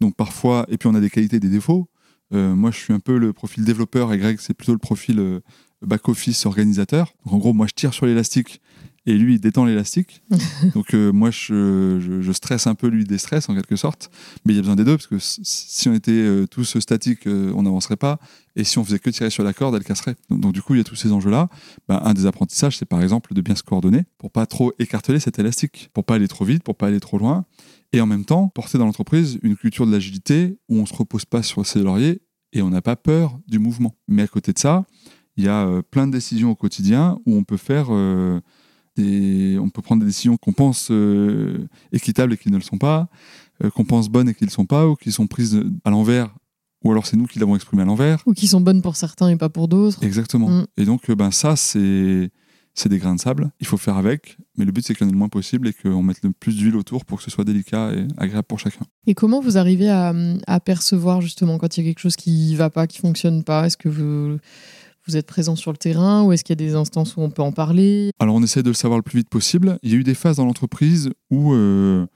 Donc 0.00 0.14
parfois, 0.14 0.66
et 0.68 0.78
puis 0.78 0.88
on 0.88 0.94
a 0.94 1.00
des 1.00 1.10
qualités 1.10 1.36
et 1.36 1.40
des 1.40 1.48
défauts. 1.48 1.88
Euh, 2.32 2.54
moi, 2.54 2.70
je 2.70 2.78
suis 2.78 2.92
un 2.92 3.00
peu 3.00 3.18
le 3.18 3.32
profil 3.32 3.64
développeur 3.64 4.12
et 4.12 4.18
Greg, 4.18 4.38
c'est 4.40 4.54
plutôt 4.54 4.72
le 4.72 4.78
profil 4.78 5.18
euh, 5.18 5.40
back-office 5.82 6.46
organisateur. 6.46 7.12
Donc 7.24 7.34
en 7.34 7.38
gros, 7.38 7.52
moi, 7.52 7.66
je 7.66 7.74
tire 7.74 7.92
sur 7.92 8.06
l'élastique 8.06 8.60
et 9.06 9.18
lui, 9.18 9.34
il 9.34 9.40
détend 9.40 9.64
l'élastique. 9.66 10.22
Donc 10.74 10.94
euh, 10.94 11.12
moi, 11.12 11.30
je, 11.30 11.98
je- 12.00 12.22
je 12.22 12.32
stresse 12.32 12.66
un 12.66 12.74
peu, 12.74 12.88
lui, 12.88 13.04
déstresse 13.04 13.48
en 13.48 13.54
quelque 13.54 13.76
sorte. 13.76 14.10
Mais 14.46 14.52
il 14.52 14.56
y 14.56 14.58
a 14.58 14.62
besoin 14.62 14.76
des 14.76 14.84
deux, 14.84 14.96
parce 14.96 15.06
que 15.06 15.16
si 15.18 15.88
on 15.88 15.94
était 15.94 16.10
euh, 16.12 16.46
tous 16.46 16.78
statiques, 16.80 17.26
euh, 17.26 17.52
on 17.54 17.62
n'avancerait 17.64 17.96
pas. 17.96 18.18
Et 18.56 18.64
si 18.64 18.78
on 18.78 18.84
faisait 18.84 18.98
que 18.98 19.10
tirer 19.10 19.30
sur 19.30 19.44
la 19.44 19.52
corde, 19.52 19.74
elle 19.74 19.84
casserait. 19.84 20.16
Donc, 20.30 20.40
donc, 20.40 20.52
du 20.52 20.62
coup, 20.62 20.74
il 20.74 20.78
y 20.78 20.80
a 20.80 20.84
tous 20.84 20.94
ces 20.96 21.12
enjeux-là. 21.12 21.48
Ben, 21.88 22.00
un 22.02 22.14
des 22.14 22.24
apprentissages, 22.26 22.78
c'est 22.78 22.86
par 22.86 23.02
exemple 23.02 23.34
de 23.34 23.40
bien 23.40 23.54
se 23.56 23.62
coordonner 23.62 24.04
pour 24.18 24.30
pas 24.30 24.46
trop 24.46 24.72
écarteler 24.78 25.20
cet 25.20 25.38
élastique, 25.38 25.90
pour 25.92 26.04
pas 26.04 26.14
aller 26.14 26.28
trop 26.28 26.44
vite, 26.44 26.62
pour 26.62 26.76
pas 26.76 26.86
aller 26.86 27.00
trop 27.00 27.18
loin. 27.18 27.44
Et 27.92 28.00
en 28.00 28.06
même 28.06 28.24
temps, 28.24 28.48
porter 28.48 28.78
dans 28.78 28.86
l'entreprise 28.86 29.38
une 29.42 29.56
culture 29.56 29.86
de 29.86 29.92
l'agilité 29.92 30.56
où 30.68 30.78
on 30.78 30.86
se 30.86 30.94
repose 30.94 31.24
pas 31.24 31.42
sur 31.42 31.64
ses 31.66 31.80
lauriers 31.80 32.22
et 32.52 32.62
on 32.62 32.70
n'a 32.70 32.80
pas 32.82 32.96
peur 32.96 33.38
du 33.48 33.58
mouvement. 33.58 33.94
Mais 34.08 34.22
à 34.22 34.28
côté 34.28 34.52
de 34.52 34.58
ça, 34.58 34.84
il 35.36 35.44
y 35.44 35.48
a 35.48 35.82
plein 35.90 36.06
de 36.06 36.12
décisions 36.12 36.50
au 36.52 36.54
quotidien 36.56 37.18
où 37.26 37.34
on 37.36 37.44
peut 37.44 37.56
faire 37.56 37.86
des, 38.96 39.58
on 39.58 39.70
peut 39.70 39.82
prendre 39.82 40.00
des 40.00 40.06
décisions 40.06 40.36
qu'on 40.36 40.52
pense 40.52 40.88
euh, 40.90 41.66
équitables 41.92 42.34
et 42.34 42.36
qui 42.36 42.50
ne 42.50 42.56
le 42.56 42.62
sont 42.62 42.78
pas, 42.78 43.08
euh, 43.62 43.70
qu'on 43.70 43.84
pense 43.84 44.08
bonnes 44.08 44.28
et 44.28 44.34
qui 44.34 44.44
ne 44.44 44.48
le 44.48 44.52
sont 44.52 44.66
pas, 44.66 44.88
ou 44.88 44.96
qui 44.96 45.12
sont 45.12 45.26
prises 45.26 45.62
à 45.84 45.90
l'envers, 45.90 46.34
ou 46.84 46.90
alors 46.90 47.06
c'est 47.06 47.16
nous 47.16 47.26
qui 47.26 47.38
l'avons 47.38 47.56
exprimé 47.56 47.82
à 47.82 47.86
l'envers. 47.86 48.22
Ou 48.26 48.34
qui 48.34 48.46
sont 48.46 48.60
bonnes 48.60 48.82
pour 48.82 48.96
certains 48.96 49.28
et 49.28 49.36
pas 49.36 49.48
pour 49.48 49.68
d'autres 49.68 50.02
Exactement. 50.02 50.48
Mm. 50.48 50.66
Et 50.76 50.84
donc, 50.84 51.08
euh, 51.10 51.14
ben, 51.14 51.30
ça, 51.30 51.56
c'est 51.56 52.30
c'est 52.76 52.88
des 52.88 52.98
grains 52.98 53.14
de 53.14 53.20
sable. 53.20 53.52
Il 53.60 53.68
faut 53.68 53.76
faire 53.76 53.96
avec, 53.96 54.36
mais 54.58 54.64
le 54.64 54.72
but, 54.72 54.84
c'est 54.84 54.94
qu'il 54.94 55.04
y 55.04 55.06
en 55.06 55.08
ait 55.08 55.12
le 55.12 55.18
moins 55.18 55.28
possible 55.28 55.68
et 55.68 55.72
qu'on 55.72 56.02
mette 56.02 56.24
le 56.24 56.32
plus 56.32 56.56
d'huile 56.56 56.74
autour 56.74 57.04
pour 57.04 57.18
que 57.18 57.24
ce 57.24 57.30
soit 57.30 57.44
délicat 57.44 57.92
et 57.92 58.08
agréable 58.16 58.46
pour 58.48 58.58
chacun. 58.58 58.84
Et 59.06 59.14
comment 59.14 59.40
vous 59.40 59.56
arrivez 59.56 59.88
à, 59.88 60.12
à 60.48 60.58
percevoir 60.58 61.20
justement 61.20 61.56
quand 61.56 61.76
il 61.76 61.84
y 61.84 61.86
a 61.86 61.90
quelque 61.90 62.00
chose 62.00 62.16
qui 62.16 62.56
va 62.56 62.70
pas, 62.70 62.88
qui 62.88 62.98
fonctionne 62.98 63.44
pas? 63.44 63.66
Est-ce 63.66 63.76
que 63.76 63.88
vous, 63.88 64.38
vous 65.06 65.16
êtes 65.16 65.26
présent 65.26 65.56
sur 65.56 65.70
le 65.70 65.76
terrain 65.76 66.22
ou 66.22 66.32
est-ce 66.32 66.44
qu'il 66.44 66.58
y 66.58 66.62
a 66.62 66.66
des 66.66 66.74
instances 66.74 67.16
où 67.16 67.20
on 67.20 67.30
peut 67.30 67.42
en 67.42 67.52
parler? 67.52 68.10
Alors, 68.18 68.34
on 68.34 68.42
essaie 68.42 68.62
de 68.62 68.70
le 68.70 68.74
savoir 68.74 68.98
le 68.98 69.02
plus 69.02 69.18
vite 69.18 69.28
possible. 69.28 69.78
Il 69.82 69.90
y 69.90 69.94
a 69.94 69.96
eu 69.96 70.04
des 70.04 70.14
phases 70.14 70.36
dans 70.36 70.44
l'entreprise 70.44 71.10
où 71.30 71.52
euh, 71.52 72.06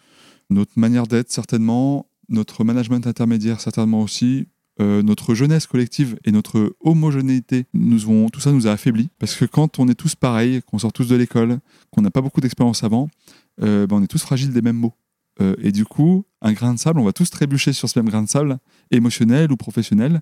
notre 0.50 0.72
manière 0.76 1.06
d'être, 1.06 1.30
certainement, 1.30 2.06
notre 2.28 2.64
management 2.64 3.06
intermédiaire, 3.06 3.60
certainement 3.60 4.02
aussi, 4.02 4.46
euh, 4.80 5.02
notre 5.02 5.34
jeunesse 5.34 5.66
collective 5.66 6.18
et 6.24 6.30
notre 6.30 6.76
homogénéité, 6.80 7.66
nous 7.74 8.28
tout 8.30 8.40
ça 8.40 8.52
nous 8.52 8.66
a 8.66 8.72
affaiblis. 8.72 9.08
Parce 9.18 9.34
que 9.34 9.44
quand 9.44 9.78
on 9.78 9.88
est 9.88 9.94
tous 9.94 10.14
pareils, 10.14 10.62
qu'on 10.62 10.78
sort 10.78 10.92
tous 10.92 11.08
de 11.08 11.16
l'école, 11.16 11.58
qu'on 11.90 12.02
n'a 12.02 12.10
pas 12.10 12.20
beaucoup 12.20 12.40
d'expérience 12.40 12.84
avant, 12.84 13.08
euh, 13.60 13.86
ben, 13.86 13.96
on 13.96 14.02
est 14.02 14.08
tous 14.08 14.22
fragiles 14.22 14.52
des 14.52 14.62
mêmes 14.62 14.76
mots. 14.76 14.94
Euh, 15.40 15.54
et 15.62 15.70
du 15.72 15.84
coup, 15.84 16.24
un 16.42 16.52
grain 16.52 16.74
de 16.74 16.78
sable, 16.78 16.98
on 17.00 17.04
va 17.04 17.12
tous 17.12 17.30
trébucher 17.30 17.72
sur 17.72 17.88
ce 17.88 17.98
même 17.98 18.08
grain 18.08 18.22
de 18.22 18.28
sable, 18.28 18.58
émotionnel 18.90 19.52
ou 19.52 19.56
professionnel. 19.56 20.20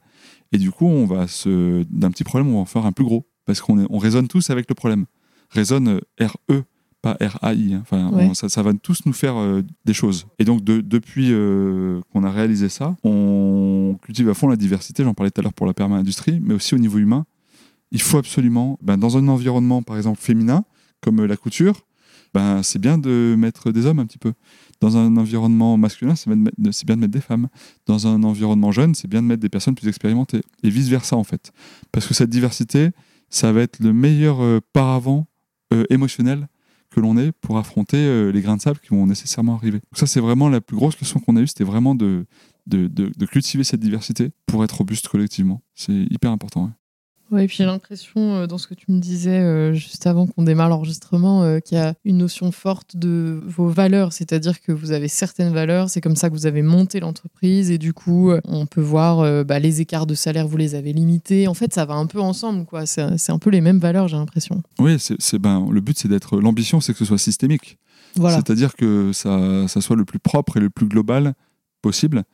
Et 0.53 0.59
du 0.59 0.71
coup, 0.71 0.87
on 0.87 1.07
va 1.07 1.27
se, 1.27 1.85
d'un 1.91 2.11
petit 2.11 2.25
problème, 2.25 2.49
on 2.51 2.55
va 2.55 2.61
en 2.61 2.65
faire 2.67 2.85
un 2.87 2.93
plus 2.93 3.05
gros. 3.05 3.27
Parce 3.47 3.61
qu'on 3.61 3.87
on 3.91 3.99
résonne 3.99 4.29
tous 4.29 4.51
avec 4.51 4.69
le 4.69 4.75
problème. 4.75 5.07
Résonne 5.51 5.89
euh, 6.21 6.27
R-E, 6.27 6.63
pas 7.01 7.17
R-A-I. 7.21 7.75
hein. 7.75 7.79
Enfin, 7.83 8.11
Ouais. 8.11 8.27
on- 8.31 8.35
ça, 8.35 8.49
ça 8.49 8.63
va 8.63 8.73
tous 8.75 9.07
nous 9.07 9.13
faire 9.13 9.37
euh, 9.37 9.63
des 9.85 9.95
choses. 9.95 10.27
Et 10.39 10.45
donc, 10.45 10.65
de- 10.65 10.81
depuis 10.81 11.29
euh, 11.31 12.01
qu'on 12.13 12.25
a 12.25 12.31
réalisé 12.31 12.69
ça, 12.69 12.97
on 13.05 13.97
cultive 14.03 14.29
à 14.29 14.35
fond 14.35 14.49
la 14.49 14.57
diversité. 14.57 15.05
J'en 15.05 15.15
parlais 15.15 15.31
tout 15.31 15.41
à 15.41 15.43
l'heure 15.45 15.53
pour 15.55 15.67
la 15.67 15.75
perma-industrie, 15.75 16.41
mais 16.43 16.55
aussi 16.55 16.75
au 16.75 16.79
niveau 16.79 16.99
humain. 16.99 17.25
Il 17.93 18.03
faut 18.03 18.19
absolument, 18.19 18.79
ben, 18.83 18.97
dans 18.99 19.17
un 19.17 19.29
environnement, 19.29 19.83
par 19.83 19.97
exemple, 19.97 20.21
féminin, 20.21 20.65
comme 21.01 21.25
la 21.25 21.37
couture, 21.37 21.86
ben, 22.37 22.63
c'est 22.63 22.79
bien 22.79 22.99
de 22.99 23.35
mettre 23.39 23.73
des 23.73 23.87
hommes 23.87 23.99
un 23.99 24.05
petit 24.05 24.19
peu. 24.19 24.35
Dans 24.83 24.99
un 24.99 25.17
environnement 25.17 25.79
masculin, 25.79 26.15
c'est 26.17 26.29
bien, 26.29 26.37
de 26.37 26.43
mettre- 27.01 27.11
des 27.11 27.21
femmes. 27.23 27.49
Dans 27.87 28.07
un 28.07 28.23
environnement 28.25 28.73
jeune, 28.73 28.95
c'est 28.95 29.09
bien 29.09 29.23
de 29.23 29.27
mettre 29.27 29.41
des 29.41 29.49
personnes 29.49 29.75
plus 29.75 29.89
expérimentées. 29.89 30.43
Et 30.63 30.69
vice-versa, 30.69 31.17
en 31.17 31.25
fait. 31.25 31.51
Parce 31.93 32.07
que 32.07 32.13
cette 32.13 32.29
diversité, 32.29 32.91
ça 33.31 33.53
va 33.53 33.63
être 33.63 33.81
le 33.81 33.95
meilleur 33.95 34.43
euh, 34.43 34.61
paravent 34.75 35.27
euh, 35.73 35.85
émotionnel 35.89 36.47
que 36.91 37.01
l'on 37.01 37.17
ait 37.17 37.33
pour 37.33 37.57
affronter 37.57 37.97
euh, 37.97 38.31
les 38.31 38.43
grains 38.43 38.59
de 38.59 38.61
sable 38.61 38.81
qui 38.81 38.91
vont 38.91 39.07
nécessairement 39.07 39.55
arriver. 39.55 39.79
Donc 39.79 39.97
ça, 39.97 40.07
c'est 40.07 40.21
vraiment 40.21 40.51
la 40.51 40.61
plus 40.61 40.77
grosse 40.77 41.01
leçon 41.01 41.21
qu'on 41.21 41.37
a 41.37 41.41
eue, 41.41 41.47
c'était 41.47 41.65
vraiment 41.65 41.95
de, 41.95 42.27
cultiver 43.31 43.65
cette 43.65 43.81
diversité 43.81 44.31
pour 44.45 44.63
être 44.63 44.77
robuste 44.77 45.09
collectivement. 45.09 45.63
C'est 45.75 46.07
hyper 46.11 46.31
important. 46.33 46.65
ouais. 46.65 46.71
Oui, 47.31 47.43
et 47.43 47.47
puis 47.49 47.57
j'ai 47.57 47.65
l'impression, 47.65 48.37
euh, 48.37 48.47
dans 48.47 48.59
ce 48.59 48.69
que 48.69 48.75
tu 48.75 48.93
me 48.93 49.01
disais 49.01 49.41
euh, 49.41 49.73
juste 49.73 50.07
avant 50.07 50.27
qu'on 50.27 50.45
démarre 50.45 50.69
l'enregistrement, 50.69 51.43
euh, 51.43 51.59
qu'il 51.59 51.77
y 51.77 51.81
a 51.81 51.95
une 52.05 52.19
notion 52.19 52.53
forte 52.53 52.97
de 52.97 53.41
vos 53.45 53.69
valeurs, 53.69 54.13
c'est-à-dire 54.13 54.61
que 54.61 54.71
vous 54.71 54.93
avez 54.93 55.09
certaines 55.09 55.53
valeurs, 55.53 55.91
c'est 55.91 56.01
comme 56.01 56.15
ça 56.15 56.29
que 56.29 56.35
vous 56.35 56.47
avez 56.47 56.63
monté 56.63 57.01
l'entreprise, 57.01 57.71
et 57.71 57.79
du 57.79 57.93
coup, 57.93 58.33
on 58.45 58.67
peut 58.67 58.81
voir 58.81 59.45
bah, 59.45 59.59
les 59.59 59.81
écarts 59.81 60.07
de 60.07 60.15
salaire, 60.15 60.47
vous 60.47 60.57
les 60.57 60.75
avez 60.75 60.93
limités. 60.93 61.49
En 61.49 61.55
fait, 61.55 61.73
ça 61.73 61.85
va 61.85 61.95
un 61.95 62.07
peu 62.07 62.21
ensemble, 62.21 62.65
quoi. 62.65 62.87
C'est 62.87 63.31
un 63.31 63.39
peu 63.39 63.51
les 63.51 63.61
mêmes 63.61 63.79
valeurs, 63.79 64.09
j'ai 64.09 64.17
l'impression. 64.17 64.63
Oui, 64.79 64.97
c'est 64.99 65.39
ben, 65.39 65.67
le 65.71 65.81
but, 65.81 65.99
c'est 65.99 66.09
d'être. 66.09 66.39
L'ambition, 66.39 66.81
c'est 66.81 66.93
que 66.93 66.99
ce 66.99 67.05
soit 67.05 67.19
systémique. 67.19 67.79
Voilà. 68.17 68.37
C'est-à-dire 68.37 68.75
que 68.75 69.13
ça, 69.13 69.67
ça 69.69 69.81
soit 69.81 69.97
le 69.97 70.05
plus 70.05 70.19
propre 70.19 70.57
et 70.57 70.61
le 70.61 70.71
plus 70.71 70.87
global 70.87 71.35
possible. 71.87 72.25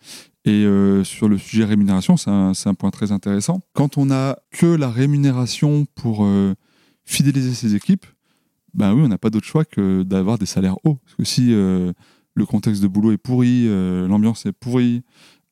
Et 0.47 0.65
euh, 0.65 1.05
sur 1.05 1.29
le 1.29 1.37
sujet 1.37 1.65
rémunération, 1.65 2.17
c'est 2.17 2.31
un, 2.31 2.75
point 2.75 2.91
très 2.91 3.13
intéressant. 3.13 3.61
Quand 3.75 3.99
on 3.99 4.11
a 4.11 4.39
que 4.51 4.67
la 4.67 4.91
rémunération 4.91 5.87
pour 5.95 6.25
euh, 6.25 6.55
fidéliser 7.05 7.53
ses 7.53 7.75
équipes, 7.75 8.07
ben 8.73 8.95
oui, 8.95 9.03
on 9.05 9.09
n'a 9.09 9.19
pas 9.19 9.29
d'autre 9.29 9.47
choix 9.47 9.67
que 9.67 10.03
d'avoir 10.05 10.39
des 10.39 10.47
salaires 10.47 10.79
hauts. 10.85 10.97
Parce 11.05 11.17
que 11.17 11.25
si 11.25 11.53
euh, 11.53 11.93
le 12.35 12.47
contexte 12.47 12.83
de 12.83 12.89
boulot 12.89 13.13
est 13.13 13.19
pourri, 13.19 13.69
l'ambiance 14.09 14.47
est 14.47 14.53
pourrie, 14.53 15.03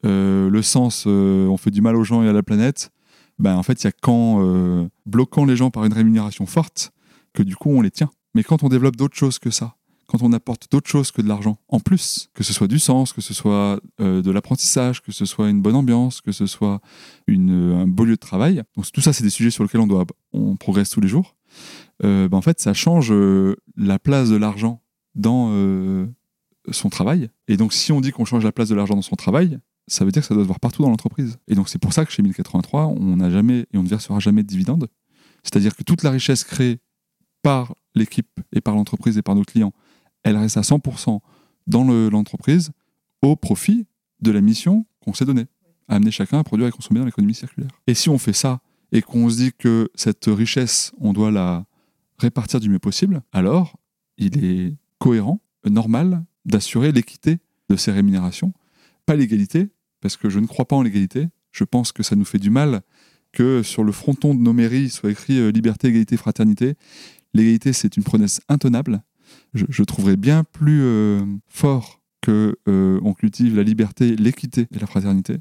le 0.03 0.63
sens, 0.63 1.05
on 1.05 1.59
fait 1.59 1.71
du 1.71 1.83
mal 1.83 1.95
aux 1.95 2.05
gens 2.05 2.23
et 2.23 2.29
à 2.29 2.33
la 2.33 2.43
planète, 2.43 2.91
ben 3.39 3.57
en 3.57 3.63
fait, 3.63 3.83
il 3.83 3.87
y 3.87 3.89
a 3.89 3.93
qu'en 3.93 4.89
bloquant 5.05 5.45
les 5.45 5.57
gens 5.57 5.71
par 5.71 5.85
une 5.85 5.93
rémunération 5.93 6.47
forte 6.47 6.93
que 7.35 7.43
du 7.43 7.55
coup 7.55 7.71
on 7.71 7.83
les 7.83 7.91
tient. 7.91 8.11
Mais 8.35 8.43
quand 8.43 8.63
on 8.63 8.71
développe 8.71 8.97
d'autres 8.97 9.17
choses 9.17 9.39
que 9.39 9.51
ça, 9.51 9.77
quand 10.11 10.23
on 10.23 10.33
apporte 10.33 10.67
d'autres 10.73 10.91
choses 10.91 11.13
que 11.13 11.23
de 11.23 11.29
l'argent 11.29 11.57
en 11.69 11.79
plus, 11.79 12.31
que 12.35 12.43
ce 12.43 12.53
soit 12.53 12.67
du 12.67 12.81
sens, 12.81 13.13
que 13.13 13.21
ce 13.21 13.33
soit 13.33 13.81
euh, 14.01 14.23
de 14.23 14.31
l'apprentissage, 14.33 15.03
que 15.03 15.13
ce 15.13 15.25
soit 15.25 15.49
une 15.49 15.63
bonne 15.63 15.77
ambiance, 15.77 16.21
que 16.21 16.33
ce 16.33 16.47
soit 16.47 16.81
un 17.29 17.87
beau 17.87 18.05
lieu 18.05 18.17
de 18.17 18.17
travail. 18.17 18.63
Donc 18.77 18.91
tout 18.91 19.01
ça, 19.01 19.13
c'est 19.13 19.23
des 19.23 19.31
sujets 19.31 19.51
sur 19.51 19.63
lesquels 19.63 19.81
on 19.81 19.87
doit, 19.87 20.05
on 20.33 20.57
progresse 20.57 20.91
tous 20.91 21.01
les 21.01 21.07
jours. 21.07 21.37
Euh, 22.03 22.29
ben, 22.29 22.39
en 22.39 22.43
fait, 22.43 22.61
ça 22.61 22.75
change 22.75 23.13
euh, 23.13 23.55
la 23.77 24.01
place 24.01 24.31
de 24.31 24.37
l'argent 24.37 24.83
dans 25.15 25.55
son 26.73 26.89
travail. 26.89 27.31
Et 27.47 27.57
donc, 27.57 27.73
si 27.73 27.93
on 27.93 28.01
dit 28.01 28.11
qu'on 28.11 28.25
change 28.25 28.45
la 28.45 28.53
place 28.53 28.69
de 28.69 28.75
l'argent 28.75 28.95
dans 28.95 29.03
son 29.03 29.17
travail, 29.17 29.59
ça 29.87 30.05
veut 30.05 30.11
dire 30.11 30.23
que 30.23 30.29
ça 30.29 30.35
doit 30.35 30.43
se 30.43 30.49
voir 30.49 30.61
partout 30.61 30.83
dans 30.83 30.91
l'entreprise. 30.91 31.39
Et 31.47 31.55
donc, 31.55 31.69
c'est 31.69 31.79
pour 31.79 31.93
ça 31.93 32.05
que 32.05 32.11
chez 32.11 32.23
1083, 32.23 32.87
on 32.87 33.17
n'a 33.17 33.31
jamais 33.31 33.67
et 33.73 33.79
on 33.79 33.83
ne 33.85 33.89
versera 33.89 34.19
jamais 34.19 34.43
de 34.43 34.49
dividendes. 34.49 34.89
C'est-à-dire 35.45 35.77
que 35.77 35.85
toute 35.85 36.03
la 36.03 36.11
richesse 36.11 36.43
créée 36.43 36.79
par 37.43 37.75
l'équipe 37.95 38.41
et 38.53 38.61
par 38.61 38.75
l'entreprise 38.75 39.17
et 39.19 39.23
par 39.23 39.35
nos 39.35 39.45
clients 39.45 39.73
elle 40.23 40.37
reste 40.37 40.57
à 40.57 40.63
100% 40.63 41.21
dans 41.67 41.85
l'entreprise 41.85 42.71
au 43.23 43.37
profit 43.37 43.87
de 44.21 44.31
la 44.31 44.41
mission 44.41 44.87
qu'on 45.01 45.15
s'est 45.15 45.25
donnée, 45.25 45.47
amener 45.89 46.11
chacun 46.11 46.39
à 46.39 46.45
produire 46.45 46.69
et 46.69 46.71
consommer 46.71 47.01
dans 47.01 47.07
l'économie 47.07 47.35
circulaire. 47.35 47.71
Et 47.87 47.95
si 47.95 48.09
on 48.09 48.19
fait 48.19 48.33
ça 48.33 48.61
et 48.93 49.03
qu'on 49.03 49.31
se 49.31 49.37
dit 49.37 49.53
que 49.57 49.91
cette 49.95 50.27
richesse, 50.27 50.93
on 50.99 51.13
doit 51.13 51.31
la 51.31 51.65
répartir 52.19 52.61
du 52.61 52.69
mieux 52.69 52.79
possible, 52.79 53.23
alors 53.33 53.79
il 54.19 54.45
est 54.45 54.77
cohérent, 54.99 55.41
normal 55.69 56.25
d'assurer 56.45 56.93
l'équité 56.93 57.39
de 57.69 57.77
ces 57.77 57.93
rémunérations. 57.93 58.53
Pas 59.07 59.17
l'égalité, 59.17 59.69
parce 60.01 60.17
que 60.17 60.29
je 60.29 60.39
ne 60.39 60.47
crois 60.47 60.67
pas 60.67 60.77
en 60.77 60.83
l'égalité. 60.83 61.29
Je 61.53 61.65
pense 61.65 61.93
que 61.93 62.03
ça 62.03 62.17
nous 62.17 62.25
fait 62.25 62.39
du 62.39 62.51
mal 62.51 62.83
que 63.33 63.63
sur 63.63 63.85
le 63.85 63.93
fronton 63.93 64.35
de 64.35 64.41
nos 64.41 64.53
mairies 64.53 64.91
soit 64.91 65.11
écrit 65.11 65.39
euh, 65.39 65.51
liberté, 65.51 65.89
égalité, 65.89 66.17
fraternité. 66.17 66.75
L'égalité, 67.33 67.73
c'est 67.73 67.97
une 67.97 68.03
promesse 68.03 68.41
intenable 68.49 69.03
je, 69.55 69.83
trouverais 69.83 70.17
bien 70.17 70.45
plus 70.45 70.83
euh, 70.83 71.25
fort 71.49 72.01
que 72.21 72.57
euh, 72.69 73.01
on 73.03 73.15
cultive 73.15 73.57
la 73.57 73.63
liberté, 73.63 74.15
l'équité 74.17 74.67
et 74.75 74.79
la 74.79 74.87
fraternité. 74.87 75.39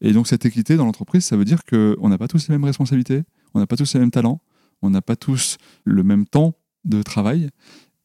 Et 0.00 0.12
donc 0.12 0.26
cette 0.26 0.46
équité 0.46 0.76
dans 0.76 0.86
l'entreprise, 0.86 1.24
ça 1.24 1.36
veut 1.36 1.44
dire 1.44 1.64
qu'on 1.64 2.08
n'a 2.08 2.18
pas 2.18 2.28
tous 2.28 2.48
les 2.48 2.54
mêmes 2.54 2.64
responsabilités, 2.64 3.22
on 3.54 3.60
n'a 3.60 3.66
pas 3.66 3.76
tous 3.76 3.92
les 3.94 4.00
mêmes 4.00 4.10
talents, 4.10 4.40
on 4.82 4.90
n'a 4.90 5.02
pas 5.02 5.16
tous 5.16 5.58
le 5.84 6.02
même 6.02 6.26
temps 6.26 6.54
de 6.84 7.02
travail. 7.02 7.50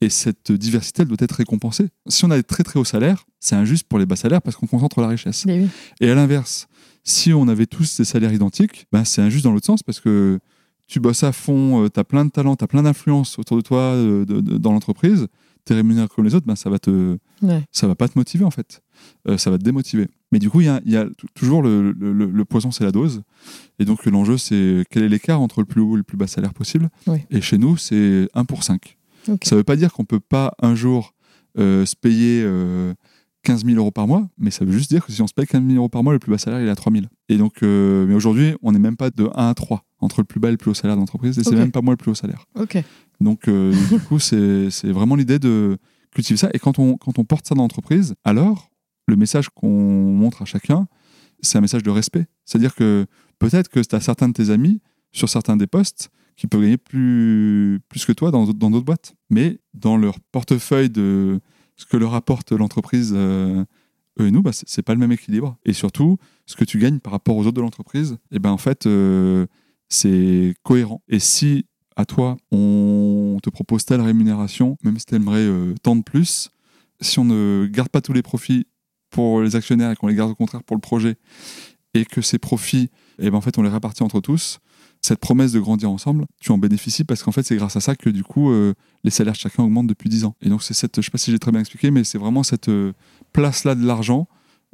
Et 0.02 0.10
cette 0.10 0.52
diversité, 0.52 1.04
elle 1.04 1.08
doit 1.08 1.18
être 1.20 1.36
récompensée. 1.36 1.90
Si 2.08 2.26
on 2.26 2.32
a 2.32 2.36
des 2.36 2.44
très 2.44 2.64
très 2.64 2.80
hauts 2.80 2.86
salaires, 2.86 3.26
c'est 3.40 3.56
injuste 3.56 3.88
pour 3.88 4.00
les 4.00 4.08
bas 4.08 4.16
salaires 4.16 4.42
parce 4.42 4.56
qu'on 4.56 4.66
concentre 4.66 5.00
la 5.00 5.08
richesse. 5.08 5.46
Et 6.00 6.10
à 6.10 6.16
l'inverse, 6.16 6.68
si 7.04 7.34
on 7.34 7.48
avait 7.48 7.68
tous 7.68 7.98
des 7.98 8.04
salaires 8.04 8.34
identiques, 8.34 8.88
ben 8.92 9.06
c'est 9.06 9.22
injuste 9.22 9.44
dans 9.44 9.52
l'autre 9.52 9.68
sens 9.68 9.84
parce 9.84 10.00
que 10.00 10.40
tu 10.92 11.00
bosses 11.00 11.24
à 11.24 11.32
fond, 11.32 11.86
euh, 11.86 11.90
tu 11.90 12.00
as 12.02 12.04
plein 12.04 12.26
de 12.26 12.32
talents, 12.32 12.58
tu 12.58 12.66
as 12.66 12.68
plein 12.68 12.84
d'influence 12.84 13.40
autour 13.40 13.56
de 13.56 13.62
toi 13.62 13.80
euh, 13.80 14.26
dans 14.26 14.74
l'entreprise, 14.74 15.28
tu 15.66 15.72
es 15.72 15.76
rémunéré 15.78 16.06
comme 16.14 16.26
les 16.26 16.36
autres, 16.36 16.46
ben 16.46 16.58
ça 16.58 16.70
va 16.70 16.80
te 16.80 17.18
ça 17.72 17.88
va 17.88 17.96
pas 17.96 18.10
te 18.10 18.20
motiver 18.20 18.44
en 18.44 18.52
fait. 18.52 18.82
Euh, 19.28 19.38
ça 19.38 19.50
va 19.50 19.58
te 19.58 19.64
démotiver. 19.64 20.10
Mais 20.34 20.40
du 20.40 20.50
coup, 20.50 20.60
il 20.60 20.68
y 20.86 20.98
a, 20.98 21.06
toujours 21.34 21.62
le, 21.62 21.92
le, 21.92 22.46
poison, 22.46 22.72
c'est 22.72 22.84
la 22.84 22.92
dose. 22.92 23.22
Et 23.80 23.86
donc 23.86 24.06
l'enjeu, 24.06 24.38
c'est 24.38 24.84
quel 24.90 25.04
est 25.04 25.10
l'écart 25.10 25.42
entre 25.42 25.62
le 25.62 25.66
plus 25.66 25.82
haut 25.82 25.96
et 25.96 25.98
le 25.98 26.04
plus 26.04 26.18
bas 26.18 26.28
salaire 26.28 26.54
possible. 26.54 26.90
Et 27.30 27.42
chez 27.42 27.58
nous, 27.58 27.78
c'est 27.78 28.30
1 28.34 28.46
pour 28.46 28.64
5. 28.64 28.98
Ça 29.26 29.56
ne 29.56 29.58
veut 29.58 29.64
pas 29.64 29.76
dire 29.76 29.94
qu'on 29.94 30.06
peut 30.06 30.20
pas 30.20 30.54
un 30.62 30.76
jour 30.76 31.14
se 31.58 31.96
payer 31.96 32.46
15 33.44 33.66
000 33.66 33.78
euros 33.78 33.92
par 33.92 34.08
mois, 34.08 34.28
mais 34.38 34.52
ça 34.52 34.66
veut 34.66 34.72
juste 34.72 34.90
dire 34.90 35.06
que 35.06 35.12
si 35.12 35.22
on 35.22 35.28
se 35.28 35.34
paye 35.34 35.48
15 35.48 35.64
000 35.66 35.76
euros 35.78 35.90
par 35.90 36.04
mois, 36.04 36.14
le 36.14 36.20
plus 36.20 36.32
bas 36.32 36.38
salaire 36.38 36.62
il 36.62 36.68
est 36.68 36.72
à 36.72 36.76
3 36.76 36.94
000. 36.94 37.06
Et 37.30 37.38
donc, 37.38 37.64
euh, 37.64 38.06
mais 38.06 38.14
aujourd'hui, 38.14 38.54
on 38.62 38.72
n'est 38.72 38.80
même 38.80 38.98
pas 38.98 39.10
de 39.10 39.30
1 39.34 39.50
à 39.50 39.54
3 39.54 39.84
entre 40.00 40.22
le 40.22 40.26
plus 40.26 40.40
bas 40.40 40.50
et 40.50 40.52
le 40.52 40.58
plus 40.58 40.72
haut 40.72 40.76
salaire 40.76 40.98
d'entreprise, 40.98 41.38
et 41.40 41.44
c'est 41.44 41.56
même 41.56 41.72
pas 41.72 41.82
moi 41.82 41.94
le 41.94 41.98
plus 41.98 42.12
haut 42.12 42.16
salaire. 42.16 42.46
Donc, 43.20 43.48
euh, 43.48 43.74
du 43.92 44.00
coup, 44.00 44.20
c'est 44.20 44.92
vraiment 44.92 45.16
l'idée 45.16 45.40
de 45.40 45.78
cultiver 46.12 46.38
ça. 46.38 46.50
Et 46.54 46.60
quand 46.60 46.80
on, 46.80 46.98
quand 46.98 47.20
on 47.20 47.24
porte 47.24 47.48
ça 47.48 47.56
dans 47.56 47.64
l'entreprise, 47.64 48.16
alors, 48.24 48.70
le 49.08 49.16
message 49.16 49.50
qu'on 49.50 49.70
montre 49.70 50.42
à 50.42 50.46
chacun, 50.46 50.88
c'est 51.42 51.58
un 51.58 51.62
message 51.62 51.84
de 51.84 51.90
respect. 51.90 52.26
C'est-à-dire 52.46 52.76
que 52.76 53.06
peut-être 53.40 53.70
que 53.70 53.80
tu 53.80 53.96
as 53.96 54.02
certains 54.02 54.28
de 54.28 54.34
tes 54.34 54.50
amis 54.50 54.82
sur 55.12 55.30
certains 55.30 55.58
des 55.58 55.68
postes 55.68 56.10
qui 56.38 56.48
peuvent 56.48 56.62
gagner 56.62 56.78
plus, 56.78 57.80
plus 57.90 58.06
que 58.06 58.12
toi 58.12 58.32
dans 58.32 58.46
d'autres 58.46 58.82
boîtes. 58.82 59.16
Mais 59.30 59.60
dans 59.74 59.98
leur 59.98 60.20
portefeuille 60.32 60.90
de 60.90 61.40
ce 61.82 61.88
que 61.88 61.98
leur 61.98 62.14
apporte 62.14 62.52
l'entreprise, 62.52 63.12
euh, 63.16 63.66
eux 64.20 64.28
et 64.28 64.32
nous, 64.32 64.44
bah, 64.44 64.52
c'est 64.54 64.84
pas 64.84 64.94
le 64.94 65.00
même 65.00 65.12
équilibre. 65.12 65.58
Et 65.66 65.74
surtout, 65.74 66.20
ce 66.46 66.56
que 66.56 66.64
tu 66.64 66.78
gagnes 66.78 67.00
par 67.00 67.12
rapport 67.12 67.36
aux 67.36 67.42
autres 67.42 67.54
de 67.54 67.62
l'entreprise, 67.62 68.18
eh 68.32 68.38
ben 68.38 68.52
en 68.52 68.60
fait, 68.60 68.86
euh, 68.86 69.48
c'est 69.90 70.54
cohérent. 70.62 71.02
Et 71.08 71.18
si 71.18 71.66
à 71.96 72.06
toi, 72.06 72.38
on 72.52 73.40
te 73.42 73.50
propose 73.50 73.84
telle 73.84 74.02
rémunération, 74.02 74.78
même 74.84 75.00
si 75.00 75.08
tu 75.08 75.16
aimerais 75.16 75.40
euh, 75.40 75.74
tant 75.82 75.96
de 75.96 76.04
plus, 76.04 76.52
si 77.02 77.18
on 77.18 77.26
ne 77.26 77.66
garde 77.66 77.90
pas 77.90 78.02
tous 78.02 78.14
les 78.14 78.22
profits 78.22 78.68
pour 79.10 79.42
les 79.42 79.56
actionnaires 79.56 79.90
et 79.90 79.96
qu'on 79.96 80.08
les 80.08 80.16
garde 80.16 80.30
au 80.30 80.36
contraire 80.36 80.64
pour 80.64 80.78
le 80.78 80.82
projet, 80.82 81.16
et 81.96 82.06
que 82.06 82.22
ces 82.22 82.38
profits, 82.38 82.92
eh 83.18 83.32
ben 83.32 83.38
en 83.38 83.42
fait, 83.42 83.58
on 83.58 83.64
les 83.64 83.70
répartit 83.70 84.04
entre 84.04 84.22
tous, 84.22 84.60
cette 85.02 85.20
promesse 85.20 85.52
de 85.52 85.60
grandir 85.60 85.90
ensemble, 85.90 86.26
tu 86.40 86.52
en 86.52 86.58
bénéficies 86.58 87.04
parce 87.04 87.24
qu'en 87.24 87.32
fait, 87.32 87.44
c'est 87.44 87.56
grâce 87.56 87.76
à 87.76 87.82
ça 87.82 87.96
que 87.96 88.10
du 88.10 88.24
coup, 88.24 88.52
euh, 88.52 88.74
les 89.04 89.10
salaires 89.10 89.34
de 89.34 89.40
chacun 89.40 89.64
augmentent 89.64 89.88
depuis 89.88 90.10
10 90.10 90.26
ans. 90.26 90.36
Et 90.42 90.50
donc, 90.50 90.62
c'est 90.62 90.76
cette, 90.76 90.98
je 90.98 91.02
sais 91.02 91.12
pas 91.12 91.18
si 91.18 91.32
j'ai 91.32 91.40
très 91.40 91.52
bien 91.52 91.60
expliqué, 91.60 91.90
mais 91.90 92.04
c'est 92.04 92.20
vraiment 92.20 92.44
cette 92.44 92.70
euh, 92.70 92.94
place-là 93.34 93.74
de 93.76 93.86
l'argent 93.86 94.28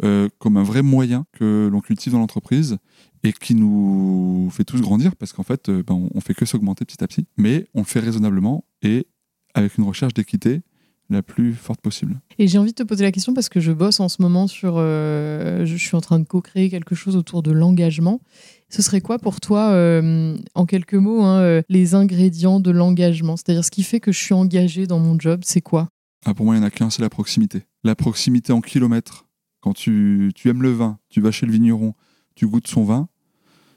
euh, 0.03 0.27
comme 0.37 0.57
un 0.57 0.63
vrai 0.63 0.81
moyen 0.81 1.25
que 1.31 1.69
l'on 1.71 1.79
cultive 1.79 2.13
dans 2.13 2.19
l'entreprise 2.19 2.77
et 3.23 3.31
qui 3.31 3.55
nous 3.55 4.49
fait 4.51 4.65
tous 4.65 4.81
grandir 4.81 5.15
parce 5.15 5.33
qu'en 5.33 5.43
fait, 5.43 5.69
ben, 5.69 5.95
on, 5.95 6.09
on 6.13 6.21
fait 6.21 6.33
que 6.33 6.45
s'augmenter 6.45 6.83
petit 6.83 7.03
à 7.03 7.07
petit, 7.07 7.25
mais 7.37 7.67
on 7.73 7.79
le 7.79 7.85
fait 7.85 7.99
raisonnablement 7.99 8.65
et 8.81 9.07
avec 9.53 9.77
une 9.77 9.85
recherche 9.85 10.13
d'équité 10.13 10.61
la 11.09 11.23
plus 11.23 11.53
forte 11.53 11.81
possible. 11.81 12.19
Et 12.37 12.47
j'ai 12.47 12.57
envie 12.57 12.71
de 12.71 12.75
te 12.75 12.83
poser 12.83 13.03
la 13.03 13.11
question 13.11 13.33
parce 13.33 13.49
que 13.49 13.59
je 13.59 13.71
bosse 13.71 13.99
en 13.99 14.09
ce 14.09 14.21
moment 14.21 14.47
sur. 14.47 14.75
Euh, 14.77 15.65
je 15.65 15.75
suis 15.75 15.95
en 15.95 16.01
train 16.01 16.19
de 16.19 16.25
co-créer 16.25 16.69
quelque 16.69 16.95
chose 16.95 17.15
autour 17.15 17.43
de 17.43 17.51
l'engagement. 17.51 18.21
Ce 18.69 18.81
serait 18.81 19.01
quoi 19.01 19.17
pour 19.17 19.39
toi, 19.39 19.71
euh, 19.71 20.37
en 20.53 20.65
quelques 20.65 20.95
mots, 20.95 21.23
hein, 21.23 21.39
euh, 21.39 21.61
les 21.69 21.95
ingrédients 21.95 22.59
de 22.59 22.71
l'engagement? 22.71 23.37
C'est-à-dire 23.37 23.63
ce 23.63 23.71
qui 23.71 23.83
fait 23.83 23.99
que 23.99 24.11
je 24.11 24.19
suis 24.19 24.33
engagé 24.33 24.87
dans 24.87 24.99
mon 24.99 25.17
job, 25.17 25.41
c'est 25.43 25.61
quoi? 25.61 25.89
Ah, 26.25 26.33
Pour 26.33 26.45
moi, 26.45 26.55
il 26.55 26.59
n'y 26.59 26.65
en 26.65 26.67
a 26.67 26.71
qu'un, 26.71 26.89
c'est 26.89 27.01
la 27.01 27.09
proximité. 27.09 27.63
La 27.83 27.95
proximité 27.95 28.51
en 28.51 28.59
kilomètres. 28.59 29.25
Quand 29.61 29.73
tu, 29.73 30.31
tu 30.35 30.49
aimes 30.49 30.61
le 30.61 30.71
vin, 30.71 30.99
tu 31.09 31.21
vas 31.21 31.31
chez 31.31 31.45
le 31.45 31.51
vigneron, 31.51 31.93
tu 32.35 32.47
goûtes 32.47 32.67
son 32.67 32.83
vin, 32.83 33.09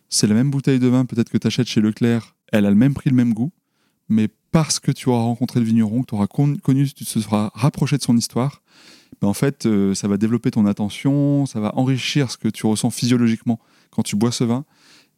c'est 0.08 0.26
la 0.26 0.34
même 0.34 0.50
bouteille 0.50 0.78
de 0.78 0.88
vin 0.88 1.06
peut-être 1.06 1.30
que 1.30 1.38
tu 1.38 1.46
achètes 1.46 1.68
chez 1.68 1.80
Leclerc, 1.80 2.36
elle 2.52 2.66
a 2.66 2.70
le 2.70 2.76
même 2.76 2.94
prix, 2.94 3.10
le 3.10 3.16
même 3.16 3.32
goût, 3.32 3.52
mais 4.08 4.28
parce 4.52 4.80
que 4.80 4.90
tu 4.90 5.08
auras 5.08 5.22
rencontré 5.22 5.60
le 5.60 5.66
vigneron, 5.66 6.02
que 6.02 6.08
tu 6.08 6.14
auras 6.14 6.26
connu, 6.26 6.88
tu 6.92 7.04
te 7.04 7.18
seras 7.18 7.50
rapproché 7.54 7.96
de 7.96 8.02
son 8.02 8.16
histoire, 8.16 8.62
ben 9.20 9.28
en 9.28 9.34
fait, 9.34 9.66
euh, 9.66 9.94
ça 9.94 10.08
va 10.08 10.16
développer 10.16 10.50
ton 10.50 10.66
attention, 10.66 11.46
ça 11.46 11.60
va 11.60 11.76
enrichir 11.76 12.30
ce 12.30 12.36
que 12.36 12.48
tu 12.48 12.66
ressens 12.66 12.90
physiologiquement 12.90 13.60
quand 13.90 14.02
tu 14.02 14.16
bois 14.16 14.32
ce 14.32 14.44
vin, 14.44 14.64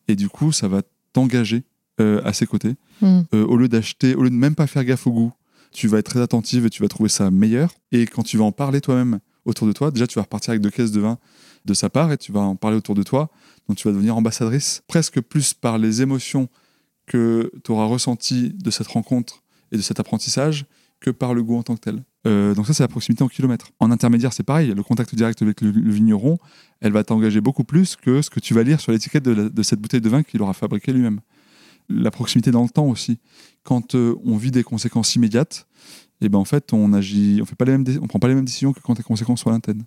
et 0.08 0.16
du 0.16 0.28
coup, 0.28 0.52
ça 0.52 0.68
va 0.68 0.82
t'engager 1.12 1.64
euh, 2.00 2.20
à 2.24 2.32
ses 2.32 2.46
côtés. 2.46 2.74
Hmm. 3.00 3.20
Euh, 3.34 3.44
au 3.44 3.56
lieu 3.56 3.68
d'acheter, 3.68 4.14
au 4.14 4.22
lieu 4.22 4.30
de 4.30 4.34
même 4.34 4.54
pas 4.54 4.66
faire 4.66 4.84
gaffe 4.84 5.06
au 5.06 5.12
goût, 5.12 5.32
tu 5.72 5.88
vas 5.88 5.98
être 5.98 6.10
très 6.10 6.20
attentive 6.20 6.66
et 6.66 6.70
tu 6.70 6.82
vas 6.82 6.88
trouver 6.88 7.08
ça 7.08 7.30
meilleur. 7.30 7.74
Et 7.92 8.06
quand 8.06 8.22
tu 8.22 8.36
vas 8.36 8.44
en 8.44 8.52
parler 8.52 8.80
toi-même 8.80 9.20
autour 9.44 9.66
de 9.66 9.72
toi, 9.72 9.90
déjà, 9.90 10.06
tu 10.06 10.16
vas 10.16 10.22
repartir 10.22 10.50
avec 10.50 10.62
deux 10.62 10.70
caisses 10.70 10.92
de 10.92 11.00
vin 11.00 11.18
de 11.64 11.74
sa 11.74 11.90
part 11.90 12.12
et 12.12 12.18
tu 12.18 12.32
vas 12.32 12.40
en 12.40 12.56
parler 12.56 12.76
autour 12.76 12.94
de 12.94 13.02
toi. 13.02 13.30
Donc, 13.68 13.76
tu 13.76 13.88
vas 13.88 13.94
devenir 13.94 14.16
ambassadrice 14.16 14.82
presque 14.88 15.20
plus 15.20 15.54
par 15.54 15.78
les 15.78 16.02
émotions 16.02 16.48
que 17.06 17.52
tu 17.64 17.72
auras 17.72 17.86
ressenti 17.86 18.50
de 18.50 18.70
cette 18.70 18.86
rencontre 18.86 19.42
et 19.70 19.76
de 19.76 19.82
cet 19.82 20.00
apprentissage 20.00 20.66
que 21.00 21.10
par 21.10 21.34
le 21.34 21.42
goût 21.42 21.56
en 21.56 21.62
tant 21.62 21.74
que 21.74 21.80
tel. 21.80 22.02
Euh, 22.26 22.54
donc 22.54 22.66
ça, 22.66 22.72
c'est 22.74 22.84
la 22.84 22.88
proximité 22.88 23.24
en 23.24 23.28
kilomètres. 23.28 23.72
En 23.80 23.90
intermédiaire, 23.90 24.32
c'est 24.32 24.44
pareil. 24.44 24.72
Le 24.74 24.82
contact 24.82 25.14
direct 25.14 25.42
avec 25.42 25.60
le, 25.60 25.70
vigneron, 25.70 26.38
elle 26.80 26.92
va 26.92 27.02
t'engager 27.02 27.40
beaucoup 27.40 27.64
plus 27.64 27.96
que 27.96 28.22
ce 28.22 28.30
que 28.30 28.40
tu 28.40 28.54
vas 28.54 28.62
lire 28.62 28.80
sur 28.80 28.92
l'étiquette 28.92 29.24
de, 29.24 29.62
cette 29.62 29.80
bouteille 29.80 30.00
de 30.00 30.08
vin 30.08 30.22
qu'il 30.22 30.40
aura 30.40 30.52
fabriqué 30.52 30.92
lui-même. 30.92 31.20
La 31.88 32.10
proximité 32.10 32.52
dans 32.52 32.62
le 32.62 32.68
temps 32.68 32.86
aussi. 32.86 33.18
Quand 33.64 33.94
euh, 33.94 34.14
on 34.24 34.36
vit 34.36 34.52
des 34.52 34.62
conséquences 34.62 35.16
immédiates, 35.16 35.66
et 36.20 36.26
eh 36.26 36.28
ben 36.28 36.38
en 36.38 36.44
fait, 36.44 36.72
on 36.72 36.92
agit, 36.92 37.40
on 37.42 37.44
fait 37.44 37.56
pas 37.56 37.64
les 37.64 37.72
mêmes, 37.72 37.84
on 38.00 38.06
prend 38.06 38.20
pas 38.20 38.28
les 38.28 38.36
mêmes 38.36 38.44
décisions 38.44 38.72
que 38.72 38.78
quand 38.80 38.96
les 38.96 39.02
conséquences 39.02 39.40
sont 39.40 39.50
lointaines. 39.50 39.82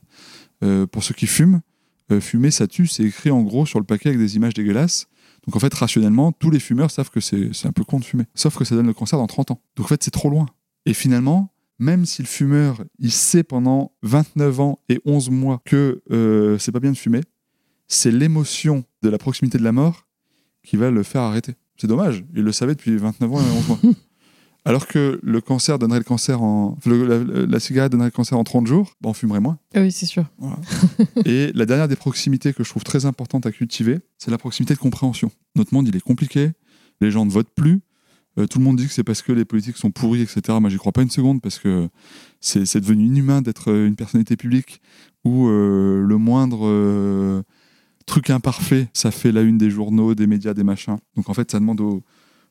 Euh, 0.63 0.86
pour 0.86 1.01
ceux 1.01 1.13
qui 1.13 1.28
fument, 1.28 1.62
fumer 2.19 2.51
ça 2.51 2.67
tue, 2.67 2.88
c'est 2.88 3.04
écrit 3.04 3.32
en 3.32 3.41
gros 3.41 3.65
sur 3.65 3.80
le 3.80 3.86
paquet 3.86 4.10
avec 4.10 4.19
des 4.19 4.36
images 4.36 4.54
dégueulasses. 4.54 5.08
Donc 5.45 5.55
en 5.55 5.60
fait, 5.60 5.73
rationnellement, 5.73 6.31
tous 6.31 6.49
les 6.49 6.60
fumeurs 6.60 6.91
savent 6.91 7.10
que 7.10 7.19
c'est 7.19 7.65
un 7.65 7.71
peu 7.71 7.84
con 7.84 7.99
de 7.99 8.05
fumer. 8.05 8.25
Sauf 8.34 8.58
que 8.58 8.65
ça 8.65 8.75
donne 8.75 8.88
le 8.88 8.93
cancer 8.93 9.19
dans 9.19 9.27
30 9.27 9.51
ans. 9.51 9.62
Donc 9.75 9.86
en 9.86 9.89
fait, 9.89 10.03
c'est 10.03 10.12
trop 10.12 10.29
loin. 10.29 10.47
Et 10.86 10.93
finalement, 10.93 11.51
même 11.79 12.05
si 12.05 12.21
le 12.21 12.27
fumeur, 12.27 12.84
il 12.99 13.12
sait 13.12 13.43
pendant 13.43 13.91
29 14.03 14.60
ans 14.60 14.79
et 14.89 15.01
11 15.05 15.29
mois 15.29 15.62
que 15.65 16.01
euh, 16.12 16.58
c'est 16.58 16.71
pas 16.71 16.79
bien 16.79 16.91
de 16.91 16.97
fumer, 16.97 17.21
c'est 17.88 18.12
l'émotion 18.12 18.84
de 19.01 19.10
la 19.10 19.17
proximité 19.17 19.58
de 19.58 19.63
la 19.63 19.71
mort 19.71 20.08
qui 20.63 20.77
va 20.77 20.89
le 20.89 21.03
faire 21.03 21.21
arrêter. 21.21 21.53
C'est 21.77 21.88
dommage, 21.88 22.23
il 22.34 22.43
le 22.43 22.51
savait 22.51 22.73
depuis 22.73 22.95
29 22.95 23.34
ans 23.34 23.39
et 23.39 23.58
11 23.58 23.67
mois. 23.67 23.79
Alors 24.67 24.88
que 24.88 25.19
le 25.21 25.41
cancer 25.41 25.78
donnerait 25.78 25.99
le 25.99 26.04
cancer 26.04 26.41
en. 26.41 26.78
la, 26.86 27.60
cigarette 27.60 27.91
donnerait 27.91 28.08
le 28.08 28.12
cancer 28.12 28.36
en 28.38 28.43
30 28.43 28.65
jours, 28.65 28.93
bah, 28.99 29.10
on 29.10 29.13
fumerait 29.13 29.39
moins. 29.39 29.60
Oui, 29.75 29.91
c'est 29.91 30.08
sûr. 30.08 30.25
et 31.25 31.51
la 31.54 31.67
dernière 31.67 31.88
des 31.88 31.95
proximités 31.95 32.51
que 32.51 32.63
je 32.63 32.69
trouve 32.69 32.84
très 32.84 33.06
importante 33.06 33.45
à 33.45 33.51
cultiver, 33.51 33.99
c'est 34.17 34.32
la 34.32 34.39
proximité 34.39 34.73
de 34.73 34.80
compréhension. 34.80 35.32
Notre 35.56 35.71
monde, 35.75 35.88
il 35.88 35.95
est 35.95 36.01
compliqué, 36.01 36.51
les 36.99 37.12
gens 37.12 37.25
ne 37.28 37.32
votent 37.32 37.54
plus. 37.54 37.82
Euh, 38.39 38.47
tout 38.47 38.58
le 38.58 38.65
monde 38.65 38.78
dit 38.78 38.88
que 38.88 38.91
c'est 38.91 39.04
parce 39.04 39.21
que 39.21 39.32
les 39.32 39.45
politiques 39.45 39.78
sont 39.78 39.91
pourris, 39.91 40.21
etc. 40.21 40.41
Moi, 40.60 40.71
j'y 40.71 40.78
crois 40.78 40.91
pas 40.91 41.04
une 41.04 41.12
seconde 41.12 41.41
parce 41.41 41.60
que 41.60 41.88
c'est 42.41 42.80
devenu 42.80 43.06
inhumain 43.06 43.43
d'être 43.43 43.71
euh, 43.71 43.88
une 43.88 43.95
personnalité 43.95 44.36
publique 44.36 44.82
où 45.23 45.47
euh, 45.47 46.01
le 46.01 46.17
moindre 46.17 47.43
truc 48.08 48.32
imparfait, 48.32 48.88
ça 48.93 49.12
fait 49.12 49.32
la 49.32 49.41
une 49.41 49.58
des 49.58 49.69
journaux, 49.69 50.15
des 50.15 50.28
médias, 50.28 50.56
des 50.56 50.63
machins. 50.63 50.97
Donc 51.15 51.30
en 51.30 51.34
fait, 51.36 51.51
ça 51.51 51.60
demande 51.60 51.82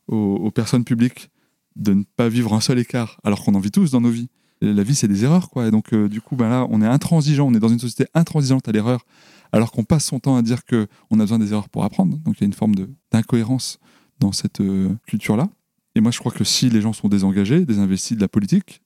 aux 0.09 0.51
personnes 0.51 0.85
publiques 0.85 1.31
de 1.77 1.95
ne 1.95 2.05
pas 2.17 2.29
vivre 2.29 2.55
un 2.55 2.61
seul 2.61 2.79
écart, 2.79 3.21
alors 3.25 3.45
qu'on 3.45 3.55
en 3.55 3.61
vit 3.61 3.71
tous 3.71 3.91
dans 3.91 4.01
nos 4.01 4.11
vies. 4.11 4.29
La 4.61 4.83
vie, 4.83 4.95
c'est 4.95 5.09
des 5.09 5.25
erreurs, 5.25 5.51
quoi. 5.51 5.67
Et 5.67 5.71
donc, 5.71 5.93
euh, 5.93 6.09
du 6.09 6.21
coup, 6.21 6.37
ben 6.37 6.49
là, 6.49 6.67
on 6.71 6.81
est 6.81 6.87
intransigeant, 6.87 7.47
on 7.47 7.55
est 7.55 7.59
dans 7.59 7.69
une 7.69 7.79
société 7.79 8.07
intransigeante 8.15 8.67
à 8.69 8.73
l'erreur, 8.73 9.05
alors 9.53 9.73
qu'on 9.73 9.85
passe 9.85 10.07
son 10.07 10.21
temps 10.21 10.37
à 10.37 10.43
dire 10.43 10.65
qu'on 10.65 10.87
a 11.21 11.23
besoin 11.23 11.39
des 11.39 11.53
erreurs 11.53 11.69
pour 11.69 11.85
apprendre. 11.85 12.17
Donc, 12.19 12.37
il 12.39 12.41
y 12.43 12.45
a 12.45 12.47
une 12.47 12.55
forme 12.55 12.75
d'incohérence 13.13 13.79
dans 14.21 14.33
cette 14.33 14.61
euh, 14.61 14.95
culture-là. 15.07 15.49
Et 15.95 16.01
moi, 16.01 16.11
je 16.11 16.19
crois 16.19 16.33
que 16.33 16.45
si 16.45 16.71
les 16.71 16.81
gens 16.81 16.93
sont 16.93 17.09
désengagés, 17.09 17.65
désinvestis 17.65 18.17
de 18.17 18.23
la 18.23 18.29
politique, 18.29 18.81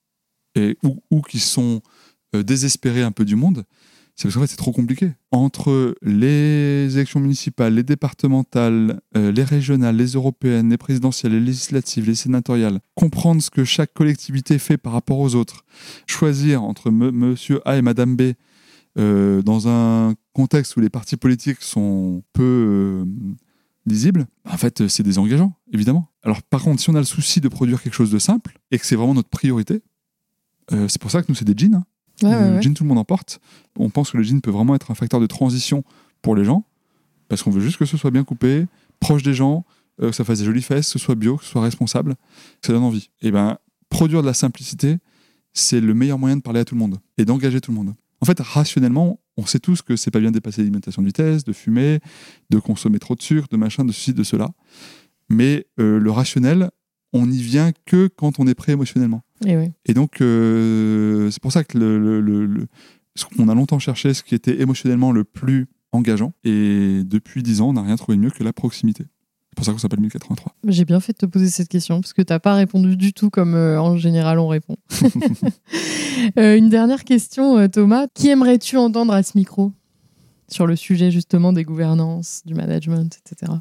et, 0.54 0.76
ou, 0.82 1.22
qui 1.22 1.38
sont 1.38 1.80
euh, 2.34 2.42
désespérés 2.42 3.02
un 3.02 3.12
peu 3.12 3.24
du 3.24 3.36
monde, 3.36 3.64
c'est 4.18 4.24
parce 4.24 4.34
qu'en 4.34 4.40
fait, 4.40 4.48
c'est 4.48 4.56
trop 4.56 4.72
compliqué. 4.72 5.12
Entre 5.30 5.94
les 6.02 6.88
élections 6.92 7.20
municipales, 7.20 7.74
les 7.74 7.84
départementales, 7.84 9.00
euh, 9.16 9.30
les 9.30 9.44
régionales, 9.44 9.94
les 9.94 10.14
européennes, 10.14 10.70
les 10.70 10.76
présidentielles, 10.76 11.34
les 11.34 11.40
législatives, 11.40 12.04
les 12.04 12.16
sénatoriales, 12.16 12.80
comprendre 12.96 13.40
ce 13.40 13.48
que 13.48 13.62
chaque 13.62 13.94
collectivité 13.94 14.58
fait 14.58 14.76
par 14.76 14.92
rapport 14.92 15.20
aux 15.20 15.36
autres, 15.36 15.64
choisir 16.08 16.64
entre 16.64 16.90
monsieur 16.90 17.60
A 17.64 17.76
et 17.76 17.82
madame 17.82 18.16
B 18.16 18.32
euh, 18.98 19.40
dans 19.42 19.68
un 19.68 20.16
contexte 20.32 20.76
où 20.76 20.80
les 20.80 20.90
partis 20.90 21.16
politiques 21.16 21.62
sont 21.62 22.24
peu 22.32 22.42
euh, 22.42 23.04
lisibles, 23.86 24.26
en 24.50 24.56
fait, 24.56 24.88
c'est 24.88 25.04
désengageant, 25.04 25.52
évidemment. 25.72 26.08
Alors, 26.24 26.42
par 26.42 26.64
contre, 26.64 26.82
si 26.82 26.90
on 26.90 26.96
a 26.96 26.98
le 26.98 27.04
souci 27.04 27.40
de 27.40 27.46
produire 27.46 27.80
quelque 27.80 27.94
chose 27.94 28.10
de 28.10 28.18
simple 28.18 28.58
et 28.72 28.80
que 28.80 28.84
c'est 28.86 28.96
vraiment 28.96 29.14
notre 29.14 29.30
priorité, 29.30 29.80
c'est 30.88 31.00
pour 31.00 31.10
ça 31.10 31.22
que 31.22 31.26
nous, 31.30 31.34
c'est 31.34 31.46
des 31.46 31.56
jeans. 31.56 31.76
Hein. 31.76 31.84
Le 32.22 32.60
jean, 32.60 32.74
tout 32.74 32.84
le 32.84 32.88
monde 32.88 32.98
en 32.98 33.04
porte 33.04 33.40
on 33.78 33.90
pense 33.90 34.10
que 34.10 34.16
le 34.16 34.22
jean 34.22 34.40
peut 34.40 34.50
vraiment 34.50 34.74
être 34.74 34.90
un 34.90 34.94
facteur 34.94 35.20
de 35.20 35.26
transition 35.26 35.84
pour 36.22 36.34
les 36.34 36.44
gens, 36.44 36.64
parce 37.28 37.42
qu'on 37.42 37.50
veut 37.50 37.60
juste 37.60 37.76
que 37.76 37.84
ce 37.84 37.96
soit 37.96 38.10
bien 38.10 38.24
coupé, 38.24 38.66
proche 39.00 39.22
des 39.22 39.34
gens, 39.34 39.64
euh, 40.02 40.10
que 40.10 40.16
ça 40.16 40.24
fasse 40.24 40.40
des 40.40 40.44
jolies 40.44 40.62
fesses, 40.62 40.86
que 40.86 40.92
ce 40.92 40.98
soit 40.98 41.14
bio, 41.14 41.36
que 41.36 41.44
ce 41.44 41.50
soit 41.50 41.62
responsable, 41.62 42.16
que 42.60 42.66
ça 42.66 42.72
donne 42.72 42.82
envie. 42.82 43.10
Et 43.22 43.30
ben, 43.30 43.58
produire 43.88 44.22
de 44.22 44.26
la 44.26 44.34
simplicité, 44.34 44.98
c'est 45.52 45.80
le 45.80 45.94
meilleur 45.94 46.18
moyen 46.18 46.36
de 46.36 46.42
parler 46.42 46.60
à 46.60 46.64
tout 46.64 46.74
le 46.74 46.80
monde 46.80 46.98
et 47.16 47.24
d'engager 47.24 47.60
tout 47.60 47.70
le 47.70 47.76
monde. 47.76 47.94
En 48.20 48.26
fait, 48.26 48.40
rationnellement, 48.40 49.20
on 49.36 49.46
sait 49.46 49.60
tous 49.60 49.82
que 49.82 49.94
c'est 49.94 50.10
pas 50.10 50.18
bien 50.18 50.30
de 50.30 50.34
dépasser 50.34 50.60
l'alimentation 50.60 51.02
de 51.02 51.06
vitesse, 51.06 51.44
de 51.44 51.52
fumer, 51.52 52.00
de 52.50 52.58
consommer 52.58 52.98
trop 52.98 53.14
de 53.14 53.22
sucre, 53.22 53.46
de 53.48 53.56
machin, 53.56 53.84
de 53.84 53.92
ceci, 53.92 54.12
de 54.12 54.24
cela. 54.24 54.50
Mais 55.28 55.66
euh, 55.78 56.00
le 56.00 56.10
rationnel, 56.10 56.70
on 57.12 57.26
n'y 57.26 57.40
vient 57.40 57.70
que 57.86 58.08
quand 58.08 58.40
on 58.40 58.46
est 58.48 58.54
prêt 58.54 58.72
émotionnellement. 58.72 59.22
Et, 59.46 59.56
et 59.86 59.94
donc, 59.94 60.20
euh, 60.20 61.30
c'est 61.30 61.40
pour 61.40 61.52
ça 61.52 61.64
que 61.64 61.78
le, 61.78 62.66
on 63.38 63.48
a 63.48 63.54
longtemps 63.54 63.78
cherché 63.78 64.14
ce 64.14 64.22
qui 64.22 64.34
était 64.34 64.60
émotionnellement 64.60 65.12
le 65.12 65.24
plus 65.24 65.66
engageant. 65.92 66.32
Et 66.44 67.02
depuis 67.04 67.42
dix 67.42 67.60
ans, 67.60 67.70
on 67.70 67.72
n'a 67.74 67.82
rien 67.82 67.96
trouvé 67.96 68.16
de 68.16 68.22
mieux 68.22 68.30
que 68.30 68.42
la 68.44 68.52
proximité. 68.52 69.04
C'est 69.50 69.56
pour 69.56 69.64
ça 69.64 69.72
qu'on 69.72 69.78
s'appelle 69.78 70.00
1083. 70.00 70.54
J'ai 70.68 70.84
bien 70.84 71.00
fait 71.00 71.12
de 71.12 71.18
te 71.18 71.26
poser 71.26 71.48
cette 71.48 71.68
question, 71.68 72.00
parce 72.00 72.12
que 72.12 72.22
tu 72.22 72.32
n'as 72.32 72.38
pas 72.38 72.54
répondu 72.54 72.96
du 72.96 73.12
tout 73.12 73.30
comme 73.30 73.54
euh, 73.54 73.80
en 73.80 73.96
général 73.96 74.38
on 74.38 74.48
répond. 74.48 74.76
Euh, 76.36 76.56
une 76.56 76.68
dernière 76.68 77.04
question, 77.04 77.68
Thomas. 77.68 78.08
Qui 78.12 78.28
aimerais-tu 78.28 78.76
entendre 78.76 79.12
à 79.12 79.22
ce 79.22 79.38
micro 79.38 79.72
sur 80.48 80.66
le 80.66 80.74
sujet 80.74 81.12
justement 81.12 81.52
des 81.52 81.62
gouvernances, 81.62 82.42
du 82.44 82.54
management, 82.54 83.16
etc. 83.24 83.52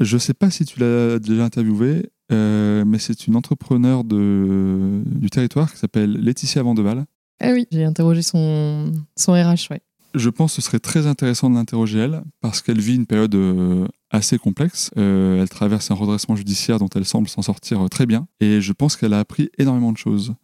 Je 0.00 0.16
ne 0.16 0.18
sais 0.18 0.34
pas 0.34 0.50
si 0.50 0.64
tu 0.64 0.80
l'as 0.80 1.18
déjà 1.18 1.44
interviewé, 1.44 2.10
mais 2.30 2.98
c'est 2.98 3.26
une 3.26 3.36
entrepreneur 3.36 4.04
de, 4.04 5.02
du 5.06 5.30
territoire 5.30 5.72
qui 5.72 5.78
s'appelle 5.78 6.12
Laetitia 6.12 6.62
Vandeval, 6.62 7.06
ah 7.40 7.52
oui, 7.52 7.66
j'ai 7.70 7.84
interrogé 7.84 8.22
son, 8.22 8.92
son 9.16 9.32
RH, 9.32 9.70
ouais. 9.70 9.80
Je 10.14 10.30
pense 10.30 10.54
que 10.54 10.62
ce 10.62 10.66
serait 10.68 10.78
très 10.78 11.08
intéressant 11.08 11.50
de 11.50 11.56
l'interroger 11.56 11.98
elle, 11.98 12.22
parce 12.40 12.62
qu'elle 12.62 12.80
vit 12.80 12.94
une 12.94 13.06
période 13.06 13.34
euh, 13.34 13.88
assez 14.10 14.38
complexe. 14.38 14.90
Euh, 14.96 15.42
elle 15.42 15.48
traverse 15.48 15.90
un 15.90 15.94
redressement 15.94 16.36
judiciaire 16.36 16.78
dont 16.78 16.88
elle 16.94 17.04
semble 17.04 17.28
s'en 17.28 17.42
sortir 17.42 17.82
euh, 17.82 17.88
très 17.88 18.06
bien. 18.06 18.28
Et 18.40 18.60
je 18.60 18.72
pense 18.72 18.96
qu'elle 18.96 19.12
a 19.12 19.18
appris 19.18 19.50
énormément 19.58 19.90
de 19.90 19.96
choses. 19.98 20.34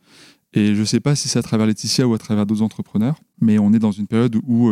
Et 0.53 0.75
je 0.75 0.81
ne 0.81 0.85
sais 0.85 0.99
pas 0.99 1.15
si 1.15 1.29
c'est 1.29 1.39
à 1.39 1.43
travers 1.43 1.69
Laetitia 1.69 2.09
ou 2.09 2.15
à 2.15 2.19
travers 2.19 2.47
d'autres 2.47 2.63
entrepreneurs, 2.63 3.21
mais 3.41 3.61
on 3.61 3.73
est 3.73 3.79
dans 3.79 3.93
une 3.93 4.09
période 4.09 4.35
où 4.45 4.69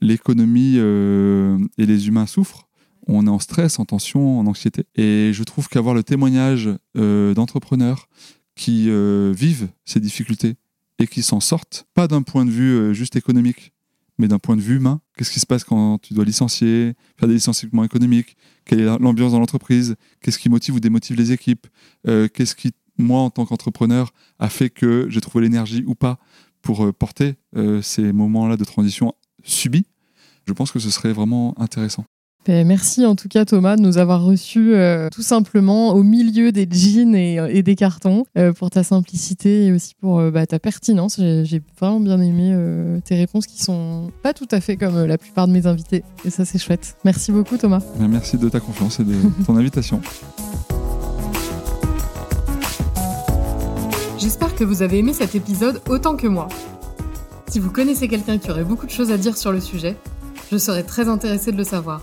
l'économie 0.00 0.76
et 0.78 1.86
les 1.86 2.08
humains 2.08 2.24
souffrent. 2.24 2.65
On 3.06 3.26
est 3.26 3.30
en 3.30 3.38
stress, 3.38 3.78
en 3.78 3.84
tension, 3.84 4.38
en 4.40 4.46
anxiété. 4.46 4.84
Et 4.96 5.30
je 5.32 5.42
trouve 5.44 5.68
qu'avoir 5.68 5.94
le 5.94 6.02
témoignage 6.02 6.68
d'entrepreneurs 6.94 8.08
qui 8.56 8.90
vivent 9.32 9.68
ces 9.84 10.00
difficultés, 10.00 10.56
et 10.98 11.06
qui 11.06 11.22
s'en 11.22 11.40
sortent, 11.40 11.86
pas 11.94 12.08
d'un 12.08 12.22
point 12.22 12.44
de 12.44 12.50
vue 12.50 12.72
euh, 12.72 12.92
juste 12.92 13.16
économique, 13.16 13.72
mais 14.18 14.28
d'un 14.28 14.38
point 14.38 14.56
de 14.56 14.62
vue 14.62 14.76
humain. 14.76 15.00
Qu'est-ce 15.16 15.30
qui 15.30 15.40
se 15.40 15.46
passe 15.46 15.64
quand 15.64 15.98
tu 15.98 16.14
dois 16.14 16.24
licencier, 16.24 16.94
faire 17.18 17.28
des 17.28 17.34
licenciements 17.34 17.84
économiques? 17.84 18.36
Quelle 18.64 18.80
est 18.80 18.98
l'ambiance 18.98 19.32
dans 19.32 19.40
l'entreprise? 19.40 19.96
Qu'est-ce 20.22 20.38
qui 20.38 20.48
motive 20.48 20.74
ou 20.76 20.80
démotive 20.80 21.16
les 21.16 21.32
équipes? 21.32 21.66
Euh, 22.08 22.28
Qu'est-ce 22.28 22.56
qui, 22.56 22.72
moi, 22.96 23.20
en 23.20 23.30
tant 23.30 23.44
qu'entrepreneur, 23.44 24.12
a 24.38 24.48
fait 24.48 24.70
que 24.70 25.06
j'ai 25.10 25.20
trouvé 25.20 25.44
l'énergie 25.44 25.84
ou 25.86 25.94
pas 25.94 26.18
pour 26.62 26.86
euh, 26.86 26.92
porter 26.92 27.34
ces 27.82 28.12
moments-là 28.12 28.56
de 28.56 28.64
transition 28.64 29.14
subis 29.44 29.86
Je 30.46 30.52
pense 30.52 30.72
que 30.72 30.78
ce 30.78 30.90
serait 30.90 31.12
vraiment 31.12 31.54
intéressant. 31.60 32.04
Ben, 32.46 32.64
merci 32.64 33.04
en 33.04 33.16
tout 33.16 33.26
cas 33.26 33.44
Thomas 33.44 33.74
de 33.74 33.82
nous 33.82 33.98
avoir 33.98 34.22
reçus 34.22 34.72
euh, 34.72 35.08
tout 35.10 35.22
simplement 35.22 35.94
au 35.94 36.04
milieu 36.04 36.52
des 36.52 36.68
jeans 36.70 37.16
et, 37.16 37.40
euh, 37.40 37.60
des 37.60 37.74
cartons 37.74 38.24
euh, 38.38 38.52
pour 38.52 38.70
ta 38.70 38.84
simplicité 38.84 39.66
et 39.66 39.72
aussi 39.72 39.94
pour 40.00 40.22
bah, 40.30 40.46
ta 40.46 40.60
pertinence. 40.60 41.16
J'ai 41.16 41.60
vraiment 41.80 41.98
bien 41.98 42.20
aimé 42.20 42.56
tes 43.04 43.16
réponses 43.16 43.48
qui 43.48 43.60
sont 43.60 44.12
pas 44.22 44.32
tout 44.32 44.46
à 44.52 44.60
fait 44.60 44.76
comme 44.76 45.06
la 45.06 45.18
plupart 45.18 45.48
de 45.48 45.52
mes 45.52 45.66
invités 45.66 46.04
et 46.24 46.30
ça 46.30 46.44
c'est 46.44 46.58
chouette. 46.58 46.96
Merci 47.04 47.32
beaucoup 47.32 47.56
Thomas. 47.56 47.82
Ben, 47.98 48.06
merci 48.06 48.38
de 48.38 48.48
ta 48.48 48.60
confiance 48.60 49.00
et 49.00 49.04
de 49.04 49.14
ton 49.46 49.56
invitation. 49.56 50.00
J'espère 54.18 54.54
que 54.54 54.62
vous 54.62 54.82
avez 54.82 54.98
aimé 54.98 55.14
cet 55.14 55.34
épisode 55.34 55.82
autant 55.88 56.16
que 56.16 56.28
moi. 56.28 56.46
Si 57.48 57.58
vous 57.58 57.70
connaissez 57.70 58.06
quelqu'un 58.06 58.38
qui 58.38 58.52
aurait 58.52 58.64
beaucoup 58.64 58.86
de 58.86 58.92
choses 58.92 59.10
à 59.10 59.18
dire 59.18 59.36
sur 59.36 59.50
le 59.50 59.60
sujet, 59.60 59.96
je 60.52 60.58
serais 60.58 60.84
très 60.84 61.08
intéressée 61.08 61.50
de 61.50 61.56
le 61.56 61.64
savoir 61.64 62.02